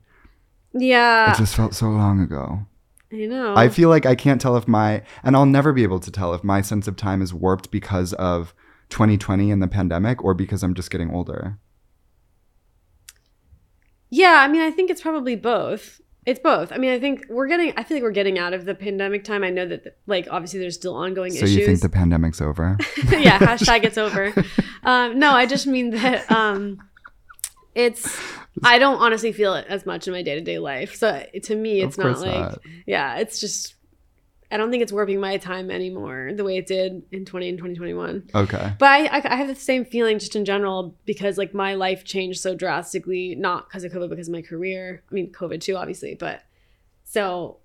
[0.74, 2.68] yeah, It just felt so long ago.
[3.12, 3.56] I know.
[3.56, 6.34] I feel like I can't tell if my, and I'll never be able to tell
[6.34, 8.54] if my sense of time is warped because of
[8.90, 11.58] 2020 and the pandemic or because I'm just getting older.
[14.10, 16.02] Yeah, I mean, I think it's probably both.
[16.26, 16.74] It's both.
[16.74, 17.74] I mean, I think we're getting.
[17.78, 19.46] I feel like we're getting out of the pandemic time.
[19.46, 21.54] I know that, like, obviously, there's still ongoing So issues.
[21.54, 22.78] So you think the pandemic's over?
[23.10, 24.34] yeah, hashtag it's over.
[24.84, 26.82] Um, no, I just mean that um,
[27.78, 28.20] it's.
[28.64, 30.96] I don't honestly feel it as much in my day to day life.
[30.96, 32.34] So to me, it's not like.
[32.34, 32.60] not.
[32.86, 33.76] Yeah, it's just.
[34.50, 37.58] I don't think it's warping my time anymore the way it did in 20 and
[37.58, 38.30] 2021.
[38.34, 38.74] Okay.
[38.80, 42.06] But I, I, I have the same feeling just in general because like my life
[42.06, 45.04] changed so drastically, not because of COVID, because of my career.
[45.12, 46.16] I mean, COVID too, obviously.
[46.16, 46.44] But
[47.04, 47.58] so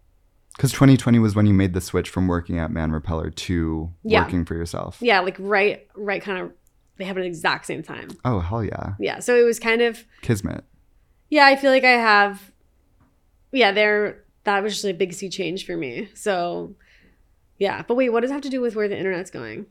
[0.57, 4.25] Because 2020 was when you made the switch from working at Man Repeller to Yeah.
[4.25, 4.99] working for yourself.
[5.01, 6.53] yeah, like right, right, kind of.
[6.97, 8.09] They happened at the exact same time.
[8.25, 8.95] Oh, hell yeah.
[8.99, 10.63] Yeah, so it was kind of Kismet.
[11.31, 11.47] yeah.
[11.47, 12.53] I feel like I have.
[13.51, 14.25] Yeah, there.
[14.45, 16.09] That was just a big sea change for me.
[16.15, 16.75] So,
[17.59, 17.83] yeah.
[17.87, 19.67] But wait, what does it have to do with where the internet's going?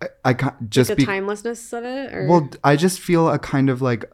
[0.00, 3.38] I, I ca- just The be- timelessness of it, or Well, I just feel a
[3.38, 4.04] kind of like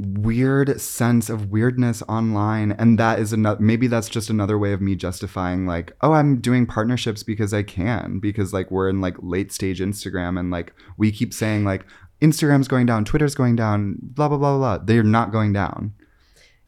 [0.00, 4.80] weird sense of weirdness online and that is another maybe that's just another way of
[4.80, 9.14] me justifying like oh i'm doing partnerships because i can because like we're in like
[9.20, 11.84] late stage instagram and like we keep saying like
[12.22, 15.92] instagram's going down twitter's going down blah blah blah blah they're not going down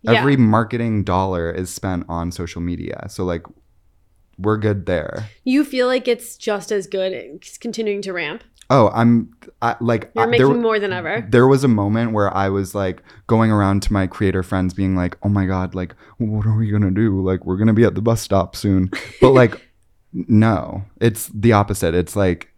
[0.02, 0.12] Yeah.
[0.12, 3.44] every marketing dollar is spent on social media so like
[4.38, 7.12] we're good there you feel like it's just as good,
[7.60, 8.42] continuing to ramp.
[8.74, 9.12] Oh i'm
[9.60, 11.24] I, like You're I- making there- more than ever.
[11.30, 12.98] there was a moment where I was like
[13.28, 16.68] going around to my creator friends being like, "Oh my god, like what are we
[16.68, 17.22] going to do?
[17.22, 19.54] Like we're going to be at the bus stop soon." But like
[20.12, 21.94] no, it's the opposite.
[21.94, 22.52] It's like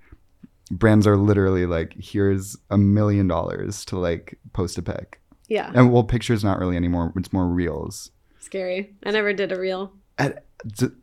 [0.70, 5.92] brands are literally like, "Here's a million dollars to like post a pic." Yeah, And
[5.92, 7.12] well, pictures not really anymore.
[7.16, 8.10] It's more reels.
[8.40, 8.94] scary.
[9.04, 9.92] I never did a reel.
[10.16, 10.38] And,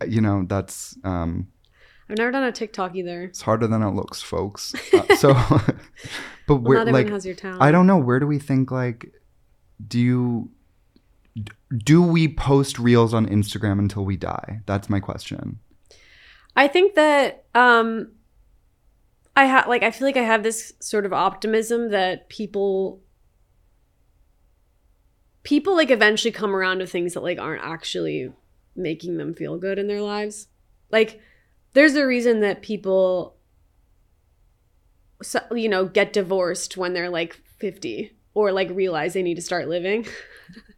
[0.08, 1.48] you know, that's um
[2.12, 3.24] I've never done a TikTok either.
[3.24, 4.74] it's harder than it looks, folks.
[4.94, 5.34] Uh, so
[6.48, 7.62] but Well, not like has your talent.
[7.62, 7.98] I don't know.
[7.98, 9.14] Where do we think like
[9.88, 10.52] do you
[11.78, 14.60] do we post reels on Instagram until we die?
[14.66, 15.60] That's my question.
[16.58, 18.12] I think that um
[19.38, 23.02] I have like I feel like I have this sort of optimism that people
[25.44, 28.34] people like eventually come around to things that like aren't actually
[28.76, 30.48] making them feel good in their lives.
[30.92, 31.22] Like
[31.74, 33.36] there's a reason that people
[35.22, 39.42] so, you know get divorced when they're like 50 or like realize they need to
[39.42, 40.06] start living.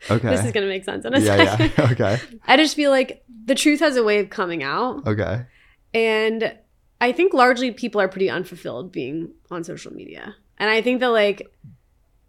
[0.09, 0.29] Okay.
[0.29, 1.71] this is going to make sense in a yeah, second.
[1.77, 1.91] yeah.
[1.91, 2.19] Okay.
[2.45, 5.05] I just feel like the truth has a way of coming out.
[5.07, 5.45] Okay.
[5.93, 6.57] And
[6.99, 10.35] I think largely people are pretty unfulfilled being on social media.
[10.57, 11.53] And I think that like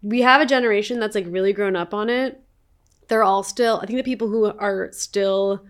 [0.01, 2.41] we have a generation that's like really grown up on it.
[3.07, 5.65] They're all still I think the people who are still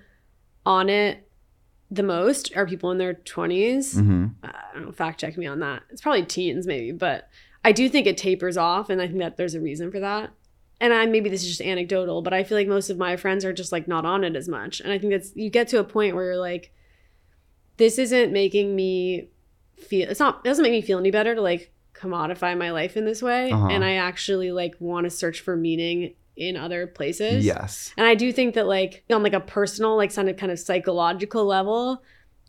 [0.66, 1.25] on it
[1.96, 3.94] the most are people in their 20s.
[4.00, 5.84] hmm I don't know, fact check me on that.
[5.90, 7.30] It's probably teens maybe, but
[7.64, 10.32] I do think it tapers off and I think that there's a reason for that.
[10.82, 13.46] And I maybe this is just anecdotal, but I feel like most of my friends
[13.46, 14.82] are just like not on it as much.
[14.82, 16.72] And I think that's you get to a point where you're like
[17.78, 19.30] this isn't making me
[19.78, 22.96] feel it's not it doesn't make me feel any better to like commodify my life
[22.98, 23.68] in this way Uh-huh.
[23.68, 27.46] and I actually like want to search for meaning in other places.
[27.46, 27.94] Yes.
[27.98, 31.46] And I do think that like on like a personal, like of kind of psychological
[31.46, 32.04] level,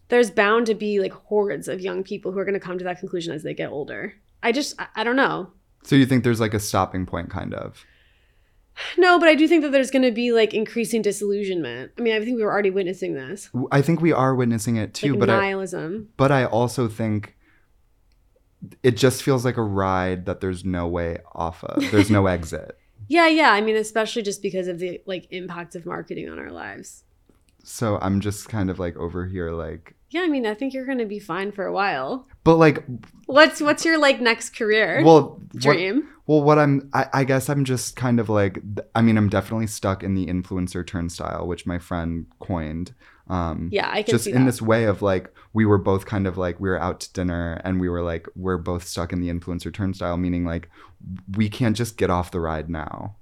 [0.09, 3.01] there's bound to be like hordes of young people who are gonna come to that
[3.01, 4.14] conclusion as they get older.
[4.43, 5.53] I just I, I don't know.
[5.84, 7.84] So you think there's like a stopping point kind of.
[8.99, 11.93] No, but I do think that there's gonna be like increasing disillusionment.
[11.99, 13.51] I mean, I think we were already witnessing this.
[13.70, 16.11] I think we are witnessing it too, like but I, nihilism.
[16.16, 17.37] but I also think
[18.82, 21.91] it just feels like a ride that there's no way off of.
[21.91, 22.76] There's no exit.
[23.09, 23.52] Yeah, yeah.
[23.52, 27.04] I mean, especially just because of the like impact of marketing on our lives.
[27.64, 30.86] So I'm just kind of like over here like Yeah, I mean, I think you're
[30.86, 32.26] gonna be fine for a while.
[32.44, 32.84] but like
[33.26, 36.09] What's what's your like next career well what, dream?
[36.26, 38.61] Well, what I'm, I, I guess I'm just kind of like,
[38.96, 42.94] I mean, I'm definitely stuck in the influencer turnstile, which my friend coined.
[43.29, 46.37] Um, Yeah, I can just in this way of like, we were both kind of
[46.37, 49.31] like, we were out to dinner and we were like, we're both stuck in the
[49.31, 50.68] influencer turnstile, meaning like,
[51.37, 53.16] we can't just get off the ride now.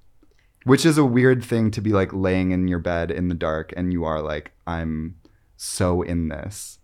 [0.64, 3.72] Which is a weird thing to be like laying in your bed in the dark
[3.76, 5.16] and you are like, I'm
[5.56, 6.78] so in this.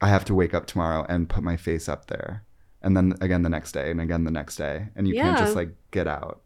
[0.00, 2.44] I have to wake up tomorrow and put my face up there.
[2.82, 4.88] And then again the next day and again the next day.
[4.96, 6.40] And you can't just like get out.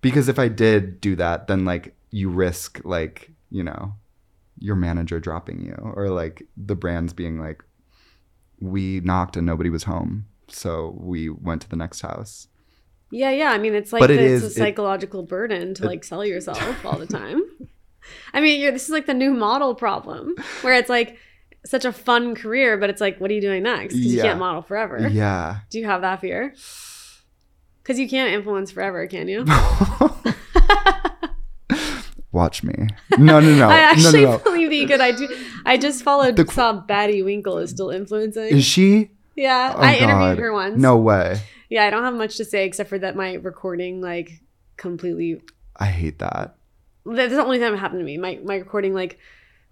[0.00, 3.94] Because if I did do that, then like you risk like, you know,
[4.60, 7.62] your manager dropping you or like the brands being like,
[8.60, 10.26] we knocked and nobody was home.
[10.48, 12.46] So we went to the next house.
[13.10, 13.50] Yeah, yeah.
[13.50, 16.24] I mean, it's like But the, it's is- a it- psychological burden to like sell
[16.24, 17.42] yourself all the time.
[18.34, 21.16] I mean, you're, this is like the new model problem where it's like
[21.66, 23.94] such a fun career, but it's like, what are you doing next?
[23.94, 25.08] 'Cause you can't model forever.
[25.10, 25.58] Yeah.
[25.70, 26.54] Do you have that fear?
[27.82, 29.44] Because you can't influence forever, can you?
[32.32, 32.74] Watch me.
[33.18, 33.68] No, no, no.
[33.70, 34.44] I actually no, no, no.
[34.44, 35.00] believe that you could.
[35.00, 35.28] I do.
[35.66, 36.36] I just followed.
[36.36, 38.44] The saw Baddie Winkle is still influencing.
[38.56, 39.10] Is she?
[39.36, 40.80] yeah, Oh, I interviewed her once.
[40.80, 41.40] No way.
[41.68, 44.40] Yeah, I don't have much to say except for that my recording like
[44.76, 45.40] completely.
[45.76, 46.56] I hate that.
[47.06, 48.18] That's the only time it happened to me.
[48.18, 49.18] My my recording like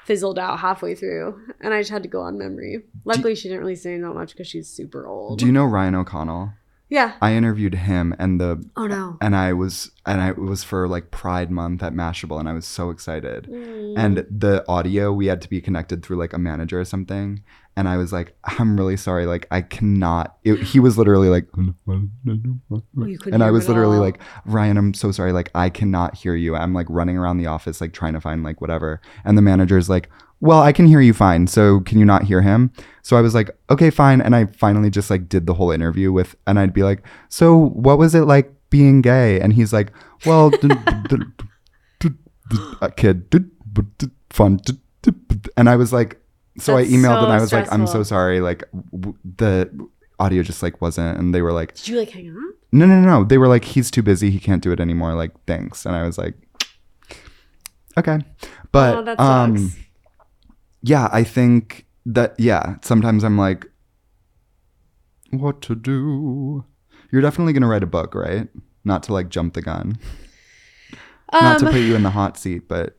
[0.04, 2.82] fizzled out halfway through, and I just had to go on memory.
[3.04, 5.38] Luckily, she didn't really say that much because she's super old.
[5.38, 6.52] Do you know Ryan O'Connell?
[6.88, 7.16] Yeah.
[7.20, 9.18] I interviewed him and the Oh no.
[9.20, 12.52] and I was and I it was for like Pride Month at Mashable and I
[12.52, 13.44] was so excited.
[13.44, 13.94] Mm.
[13.96, 17.42] And the audio we had to be connected through like a manager or something.
[17.76, 19.26] And I was like, I'm really sorry.
[19.26, 20.36] Like I cannot.
[20.42, 21.46] It, he was literally like,
[21.86, 24.02] and I was literally all.
[24.02, 25.32] like, Ryan, I'm so sorry.
[25.32, 26.56] Like I cannot hear you.
[26.56, 29.00] I'm like running around the office like trying to find like whatever.
[29.24, 30.08] And the manager's like,
[30.40, 31.46] well, I can hear you fine.
[31.46, 32.72] So can you not hear him?
[33.02, 34.20] So I was like, okay, fine.
[34.20, 37.56] And I finally just like did the whole interview with, and I'd be like, so
[37.56, 39.40] what was it like being gay?
[39.40, 39.92] And he's like,
[40.26, 40.50] well,
[42.96, 43.50] kid,
[44.30, 44.60] fun.
[45.56, 46.20] And I was like,
[46.58, 48.40] so I emailed so and I was like, I'm so sorry.
[48.40, 51.18] Like w- the audio just like wasn't.
[51.18, 52.36] And they were like, Did you like hang up?
[52.72, 53.24] no, no, no.
[53.24, 54.30] They were like, he's too busy.
[54.30, 55.14] He can't do it anymore.
[55.14, 55.86] Like, thanks.
[55.86, 56.34] And I was like,
[57.96, 58.18] okay.
[58.72, 59.72] But oh, um.
[60.82, 62.76] Yeah, I think that yeah.
[62.82, 63.66] Sometimes I'm like,
[65.30, 66.64] what to do?
[67.12, 68.48] You're definitely gonna write a book, right?
[68.84, 69.98] Not to like jump the gun,
[71.32, 72.98] not to Um, put you in the hot seat, but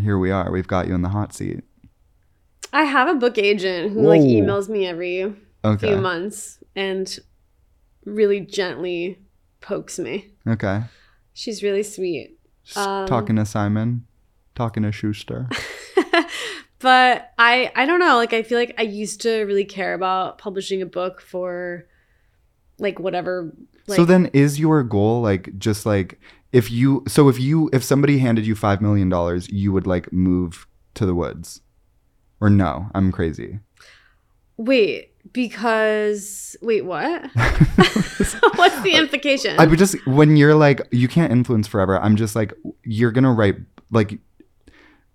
[0.00, 0.50] here we are.
[0.50, 1.60] We've got you in the hot seat.
[2.72, 5.88] I have a book agent who like emails me every Okay.
[5.88, 7.18] few months and
[8.04, 9.18] really gently
[9.60, 10.30] pokes me.
[10.46, 10.82] Okay.
[11.32, 12.38] She's really sweet.
[12.76, 14.06] Um, talking to Simon,
[14.54, 15.48] talking to Schuster.
[16.80, 20.38] but I I don't know, like I feel like I used to really care about
[20.38, 21.86] publishing a book for
[22.78, 23.52] like whatever
[23.86, 26.18] like so then is your goal like just like
[26.52, 30.12] if you so if you if somebody handed you five million dollars you would like
[30.12, 31.60] move to the woods?
[32.40, 32.88] Or no?
[32.94, 33.60] I'm crazy.
[34.56, 37.22] Wait, because wait, what?
[38.54, 39.58] What's the implication?
[39.58, 41.98] i would just when you're like you can't influence forever.
[41.98, 42.52] I'm just like
[42.84, 43.56] you're gonna write
[43.90, 44.18] like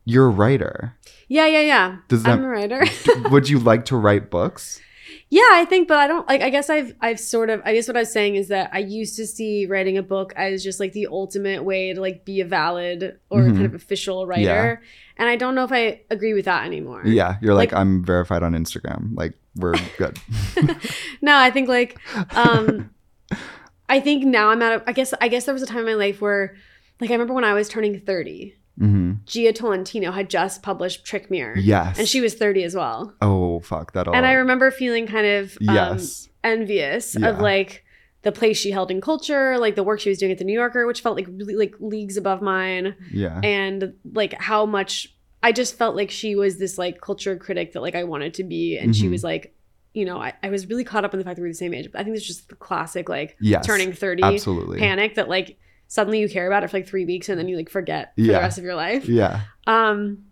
[0.06, 0.96] you're a writer
[1.28, 1.98] yeah, yeah, yeah.
[2.08, 2.84] Does that- I'm a writer.
[3.30, 4.82] would you like to write books
[5.30, 6.42] Yeah, I think, but I don't like.
[6.42, 7.60] I guess I've I've sort of.
[7.66, 10.34] I guess what I was saying is that I used to see writing a book
[10.36, 13.54] as just like the ultimate way to like be a valid or Mhm.
[13.54, 14.82] kind of official writer,
[15.18, 17.02] and I don't know if I agree with that anymore.
[17.06, 20.18] yeah you're like, Like- i'm verified on instagram like we're good
[21.22, 21.98] No, I think like,
[22.36, 22.92] um,
[23.90, 24.82] I think now I'm at.
[24.82, 26.56] A, I guess I guess there was a time in my life where,
[27.02, 31.32] like, I remember when I was turning thirty, hmm Jia Tolentino had just published Trick
[31.32, 31.98] Mirror, yes.
[31.98, 33.14] And she was thirty as well.
[33.22, 36.30] oh fuck that all And I remember feeling kind of um, yes.
[36.44, 37.30] envious Yeah.
[37.30, 37.84] of like
[38.24, 40.54] the place she held in culture, like the work she was doing at the New
[40.54, 43.40] Yorker, which felt like really like leagues above mine, yeah.
[43.44, 47.82] And like how much I just felt like she was this like culture critic that
[47.82, 49.12] like I wanted to be, and she Mhm.
[49.12, 49.54] was like,
[49.94, 51.58] you know, I, I was really caught up in the fact that we were the
[51.58, 51.90] same age.
[51.92, 53.64] But I think there's just the classic like yes.
[53.66, 54.80] turning thirty absolutely.
[54.80, 57.56] panic that like suddenly you care about it for like three weeks and then you
[57.58, 58.34] like forget for Yeah.
[58.34, 59.08] the rest of your life.
[59.08, 60.26] yeah Um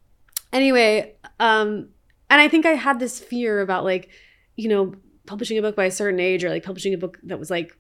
[0.52, 1.90] anyway, um
[2.30, 4.10] and I think I had this fear about like,
[4.56, 4.96] you know,
[5.26, 7.78] publishing a book by a certain age or like publishing a book that was like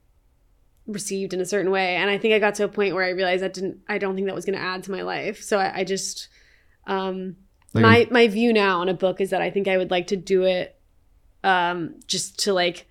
[0.85, 1.95] received in a certain way.
[1.95, 4.15] And I think I got to a point where I realized that didn't I don't
[4.15, 5.41] think that was gonna add to my life.
[5.41, 6.29] So I, I just
[6.87, 7.37] um
[7.73, 10.07] Like, my my view now on a book is that I think I would like
[10.07, 10.79] to do it
[11.43, 12.87] um just to like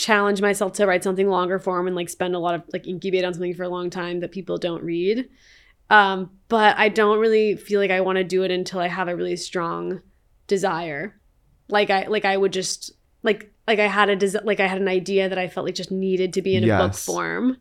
[0.00, 3.22] challenge myself to write something longer form and like spend a lot of like incubate
[3.22, 5.28] on something for a long time that people don't read.
[5.90, 9.08] Um, but I don't really feel like I want to do it until I have
[9.08, 10.00] a really strong
[10.46, 11.20] desire.
[11.68, 12.92] Like I like I would just
[13.22, 15.74] like like I had a des- like I had an idea that I felt like
[15.74, 17.58] just needed to be in a book form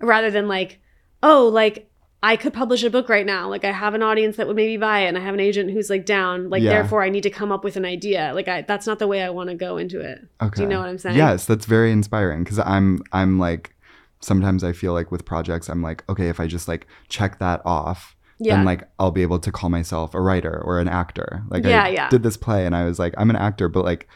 [0.00, 0.78] rather than like
[1.20, 1.90] oh like
[2.22, 3.48] I could publish a book right now.
[3.48, 5.70] Like I have an audience that would maybe buy it and I have an agent
[5.70, 6.48] who's like down.
[6.50, 6.70] Like Yeah.
[6.70, 8.32] therefore I need to come up with an idea.
[8.34, 10.26] Like I that's not the way I want to go into it.
[10.42, 10.56] Okay.
[10.56, 11.16] Do you know what I'm saying?
[11.16, 13.74] Yes, that's very inspiring because I'm I'm like
[14.20, 17.60] sometimes I feel like with projects I'm like okay if I just like check that
[17.64, 18.56] off Yeah.
[18.56, 21.44] And like I'll be able to call myself a writer or an actor.
[21.50, 22.08] Like Yeah, I yeah.
[22.08, 24.08] did this play and I was like, I'm an actor, but like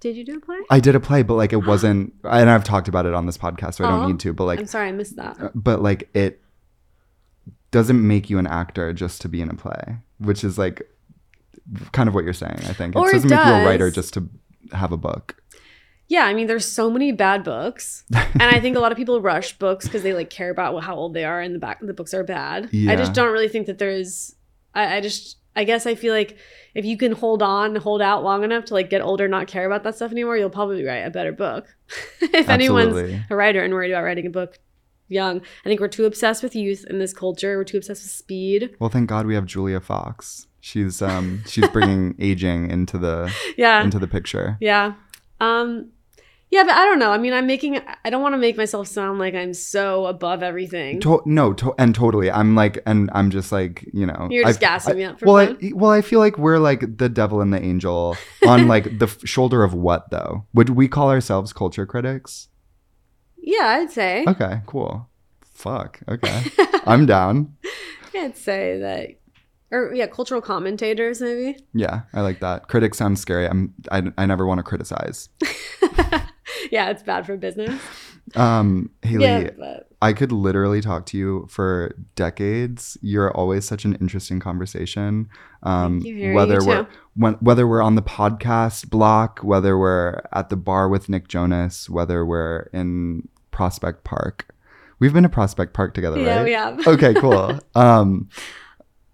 [0.00, 0.58] Did you do a play?
[0.70, 3.38] I did a play, but like it wasn't and I've talked about it on this
[3.38, 4.06] podcast, so I don't Oh.
[4.08, 5.50] need to, but like I'm sorry, I missed that.
[5.54, 6.40] but like it
[7.70, 10.88] doesn't make you an actor just to be in a play, which is like
[11.92, 12.96] kind of what you're saying, I think.
[12.96, 14.28] Or it it doesn't make you a writer just to
[14.72, 15.42] have a book.
[16.08, 19.20] Yeah, I mean, there's so many bad books, and I think a lot of people
[19.20, 21.92] rush books because they like care about how old they are, and the back the
[21.92, 22.70] books are bad.
[22.72, 22.92] Yeah.
[22.92, 24.34] I just don't really think that there's.
[24.74, 26.38] I, I just, I guess, I feel like
[26.74, 29.66] if you can hold on, hold out long enough to like get older, not care
[29.66, 31.66] about that stuff anymore, you'll probably write a better book.
[32.20, 32.96] if anyone's
[33.28, 34.58] a writer and worried about writing a book
[35.08, 37.56] young, I think we're too obsessed with youth in this culture.
[37.56, 38.76] We're too obsessed with speed.
[38.78, 40.46] Well, thank God we have Julia Fox.
[40.60, 44.56] She's um she's bringing aging into the Yeah, into the picture.
[44.60, 44.94] Yeah.
[45.40, 45.90] Um
[46.50, 47.10] yeah, but I don't know.
[47.12, 50.42] I mean, I'm making I don't want to make myself sound like I'm so above
[50.42, 50.98] everything.
[51.00, 52.30] To- no, to- and totally.
[52.30, 55.20] I'm like, and I'm just like, you know, You're just I- gassing I- me up
[55.20, 55.58] for well, fun?
[55.62, 59.06] I, well, I feel like we're like the devil and the angel on like the
[59.06, 60.46] f- shoulder of what though?
[60.54, 62.48] Would we call ourselves culture critics?
[63.42, 64.24] Yeah, I'd say.
[64.26, 65.08] Okay, cool.
[65.42, 66.00] Fuck.
[66.08, 66.44] Okay,
[66.86, 67.56] I'm down.
[68.14, 69.18] I'd say that
[69.70, 71.58] or yeah, cultural commentators maybe.
[71.74, 72.68] Yeah, I like that.
[72.68, 73.46] Critics sounds scary.
[73.46, 73.74] I'm.
[73.90, 75.28] I, I never want to criticize.
[76.70, 77.80] yeah, it's bad for business.
[78.34, 82.96] Um, Haley, Yeah, but I could literally talk to you for decades.
[83.02, 85.28] You're always such an interesting conversation.
[85.62, 86.34] Um, Thank you, Harry.
[86.34, 91.08] whether we're when, whether we're on the podcast block, whether we're at the bar with
[91.08, 94.54] Nick Jonas, whether we're in Prospect Park.
[95.00, 96.44] We've been to Prospect Park together, yeah, right?
[96.44, 96.86] we have.
[96.86, 97.58] okay, cool.
[97.74, 98.28] Um,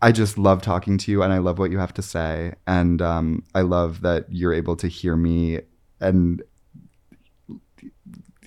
[0.02, 3.00] I just love talking to you, and I love what you have to say, and
[3.00, 5.60] um, I love that you're able to hear me
[6.00, 6.42] and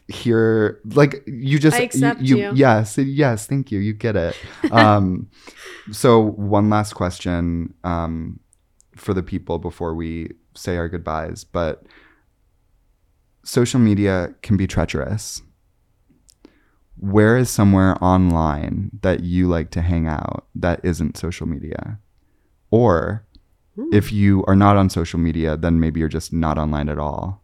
[0.08, 2.52] hear like you just I accept you, you.
[2.56, 4.38] yes yes thank you you get it.
[4.72, 5.30] Um
[5.92, 8.40] so one last question um
[8.96, 11.84] for the people before we say our goodbyes but
[13.44, 15.42] social media can be treacherous.
[17.00, 22.00] Where is somewhere online that you like to hang out that isn't social media?
[22.72, 23.28] Or
[23.92, 27.44] if you are not on social media then maybe you're just not online at all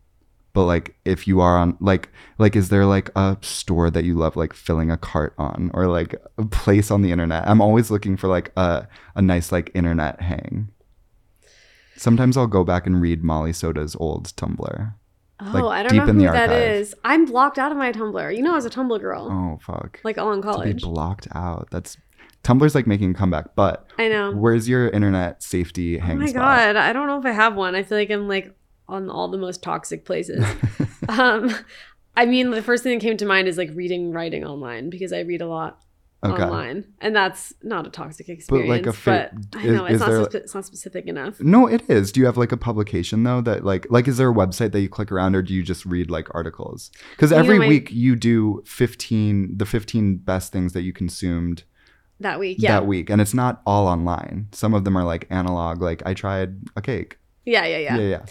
[0.54, 4.16] but like if you are on like like is there like a store that you
[4.16, 7.90] love like filling a cart on or like a place on the internet i'm always
[7.92, 10.70] looking for like a, a nice like internet hang
[11.96, 14.94] sometimes i'll go back and read molly soda's old tumblr
[15.40, 16.94] Oh, like, I don't deep know who that archive.
[17.04, 18.34] I'm blocked out of my Tumblr.
[18.34, 20.82] You know, I was a Tumblr girl, oh fuck like all in to be college.
[20.84, 21.98] blocked out that's
[22.44, 24.32] tumblr's like making a comeback but I know.
[24.32, 27.56] where's your internet safety Oh hang my spot god, I don't know if I have
[27.56, 27.76] one.
[27.76, 28.56] I feel like I'm like
[28.88, 30.44] on all the most toxic places.
[31.10, 31.54] um,
[32.16, 35.12] I mean, the first thing that came to mind is like reading, writing online because
[35.14, 35.80] I read a lot
[36.24, 38.70] okay online, and that's not a toxic experience.
[38.70, 41.40] like a fa- but I is- know it's not, there- spe- it's not specific enough.
[41.42, 42.12] No, it is.
[42.12, 44.82] Do you have like a publication though that like like is there a website that
[44.82, 46.92] you click around or do you just read like articles?
[47.12, 50.94] Because You know, every my- week you do fifteen the fifteen best things that you
[50.94, 51.64] consumed
[52.20, 54.50] That week, yeah, that week, and it's not all online.
[54.52, 55.82] Some of them are like analog.
[55.82, 57.18] Like I tried a cake.
[57.44, 58.26] yeah, yeah, yeah, Yeah, yeah.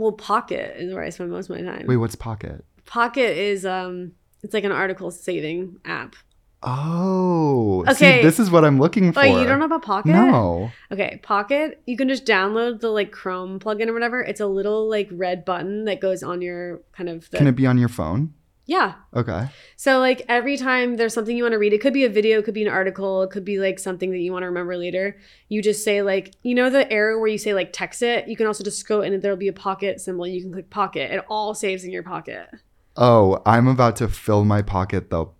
[0.00, 1.86] Well, Pocket is where I spend most of my time.
[1.86, 2.64] Wait, what's Pocket?
[2.86, 6.16] Pocket is um, it's like an article saving app.
[6.62, 8.18] Oh, Okay.
[8.18, 9.20] See, this is what I'm looking for.
[9.20, 10.10] Oh, you don't know about Pocket?
[10.10, 10.70] No.
[10.92, 14.20] Okay, Pocket, you can just download the like Chrome plugin or whatever.
[14.20, 17.56] It's a little like red button that goes on your kind of the, Can it
[17.56, 18.34] be on your phone?
[18.70, 18.94] Yeah.
[19.16, 19.48] Okay.
[19.74, 22.38] So like every time there's something you want to read, it could be a video,
[22.38, 24.76] it could be an article, it could be like something that you want to remember
[24.76, 25.18] later.
[25.48, 28.36] You just say like, you know the arrow where you say like text it, you
[28.36, 30.24] can also just go and there'll be a pocket symbol.
[30.24, 31.10] You can click pocket.
[31.10, 32.48] It all saves in your pocket.
[32.96, 35.34] Oh, I'm about to fill my pocket though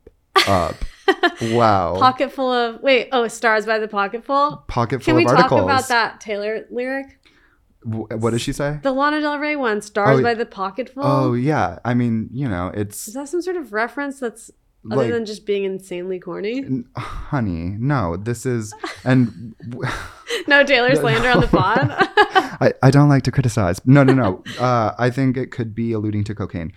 [0.49, 0.75] up.
[1.41, 1.95] wow.
[2.01, 4.65] Pocket full of wait, oh, stars by the pocketful.
[4.67, 5.63] Pocket full Can we talk articles.
[5.63, 7.20] about that Taylor lyric?
[7.83, 8.79] What does she say?
[8.83, 11.03] The Lana Del Rey one, stars Oh, by the pocketful.
[11.05, 14.51] Oh yeah, I mean, you know, it's Is that some sort of reference that's
[14.91, 16.59] other like, than just being insanely corny?
[16.59, 18.75] n- honey, no, this is,
[19.05, 19.55] and
[20.47, 21.79] No Taylor slander on the pod.
[22.63, 23.81] I, I don't like to criticize.
[23.87, 24.43] No, no, no.
[24.59, 26.73] Uh, I think it could be alluding to cocaine.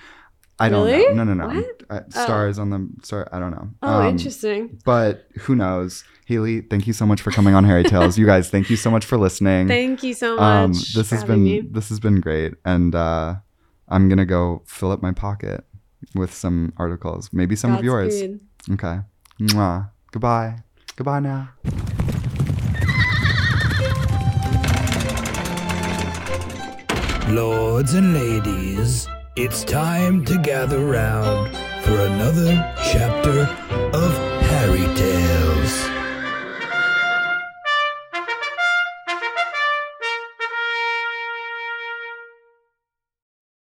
[0.60, 1.14] I don't Really?
[1.14, 1.24] know.
[1.26, 1.62] No, no, no.
[1.62, 1.84] What?
[1.90, 3.28] Uh, stars on the star.
[3.34, 3.70] I don't know.
[3.82, 4.80] oh, Um, interesting.
[4.86, 6.04] But who knows?
[6.26, 8.18] Haley, thank you so much for coming on Harry Tales.
[8.18, 9.68] you guys, thank you so much for listening.
[9.68, 10.42] Thank you so much.
[10.42, 11.62] um, for this has been me.
[11.62, 13.36] this has been great, and uh,
[13.90, 15.66] I'm gonna go fill up my pocket
[16.16, 18.14] with some articles, maybe some of yours.
[18.14, 18.40] Godspeed.
[18.72, 19.00] Okay.
[19.42, 19.90] Mwah.
[20.12, 20.58] Goodbye.
[20.96, 21.50] Goodbye now.
[27.30, 31.50] Lords and ladies, it's time to gather round
[31.84, 32.54] for another
[32.92, 33.42] chapter
[33.98, 34.12] of
[34.52, 35.93] Harry Tales.